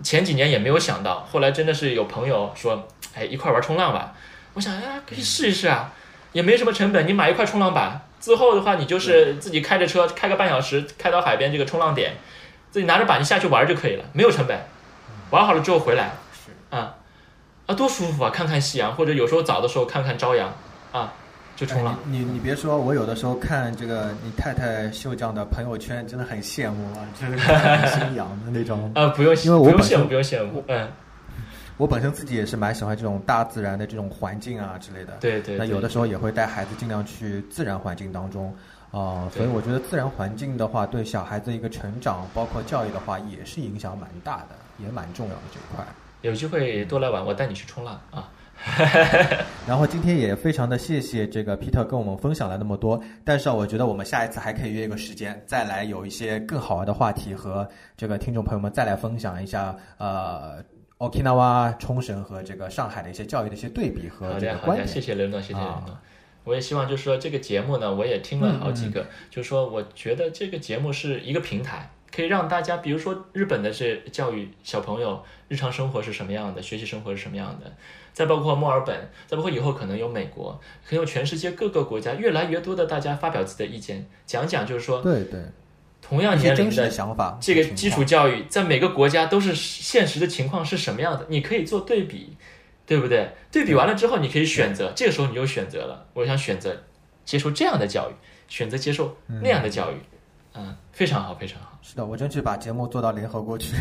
[0.05, 4.13] 前几年也没有想到，后来真的是有朋友说，哎，一块玩冲浪吧。
[4.53, 5.91] 我想，哎，可以试一试啊，
[6.33, 12.13] 也没什么成本，你买一块冲浪板，之后的话你就是自己开着车开个半小时，开到海边这个冲浪点，
[12.71, 14.57] 自己拿着板你下去玩就可以了，没有成本，
[15.31, 16.77] 玩好了之后回来，是。
[16.77, 16.95] 啊，
[17.67, 20.53] 啊多舒服啊，看看夕阳，或者有时候早的时候看看朝阳，
[20.93, 21.13] 啊。
[21.57, 28.91] 就冲浪，你你别说，我有的时候看这个你太太秀这样的朋友圈，真的很羡慕啊，就是 很心痒的那种。
[28.95, 30.89] 啊，不用，因为我本身不用羡慕，嗯，
[31.77, 35.13] 我本身自己也是蛮喜欢这种大自然的这种环境啊之类的。
[35.21, 35.57] 对对。
[35.57, 38.53] 那有的时候也会带孩子尽量去自然环境当中
[38.91, 45.87] 啊，所以我觉得自然环境的话，对小孩子一个成长，包括教育的话，也是影响蛮大的，也蛮重要的这一块。
[46.23, 48.29] 有机会多来玩，我带你去冲浪啊。
[49.69, 60.63] 然后今天也非常的谢谢这个 Peter 跟我们分享了那么多，但是我觉得我们下一次还可以约一个时间，再来有一些更好玩的话题和这个听众朋友们再来分享一下呃
[60.99, 64.89] ，Okinawa 冲绳和这个上海的一些教育的一些对比和这个观点。
[64.89, 65.99] 谢谢雷诺，谢谢雷诺。
[66.45, 71.91] 我也希望就是说这个节目呢，我也听了好几个，就是说我觉得这个节目是一个平台。
[72.15, 77.73] 可以让大家，比如说日本的这教育小朋友日常生活是什么样的，学习生活是什么样的，
[78.15, 85.41] 再包括墨尔本，再包括以后可能有美国，可能有全世界各个国家越来越多的大家发表自己的意见，讲讲就是说，对对，
[86.01, 92.37] 同样年龄的想法，这个基础教育在每个国家都是现实的情况是什么样的，你可以做对比，
[92.87, 93.33] 对不对？
[93.51, 96.75] 对比完了之后，你可以选择，这个时候你就选择了，我想选择
[97.25, 98.15] 接受这样的教育，
[98.47, 99.97] 选择接受那样的教育。
[100.57, 101.77] 嗯，非常好，非常好。
[101.83, 103.75] 是的，我争取把节目做到联合国去。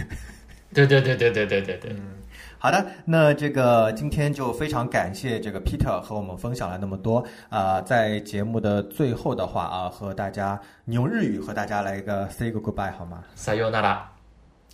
[0.73, 1.91] 对对对对对对对对。
[1.91, 2.15] 嗯，
[2.63, 13.97] 好的，那这个今天就非常感谢这个 Peter 和我们分享了那么多啊，在节目的最后的话啊，和大家你用日语和大家来一个 say 个 goodbye 好吗？Sayonara。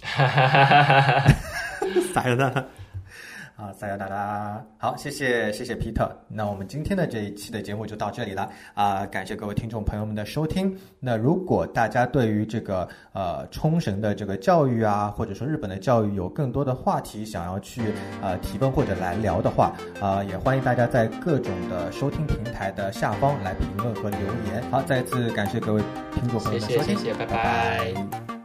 [0.03, 1.33] 哈哈哈哈哈哈。
[2.13, 2.63] Sayonara。
[3.60, 6.10] 啊，撒由大家好，谢谢谢谢皮特。
[6.30, 10.74] 那我们今天的这一期的节目就到这里了啊，感谢各位听众朋友们的收听。
[10.97, 24.64] 那如果大家对于这个呃冲绳的这个教育啊，或者说日本的教育有更多的话题想要去呃提问或者来聊的话啊，也欢迎大家在各种的收听平台的下方来评论和留言。
[24.72, 25.84] 好，再次感谢各位
[26.14, 28.38] 听众朋友们的收听，谢谢，拜拜。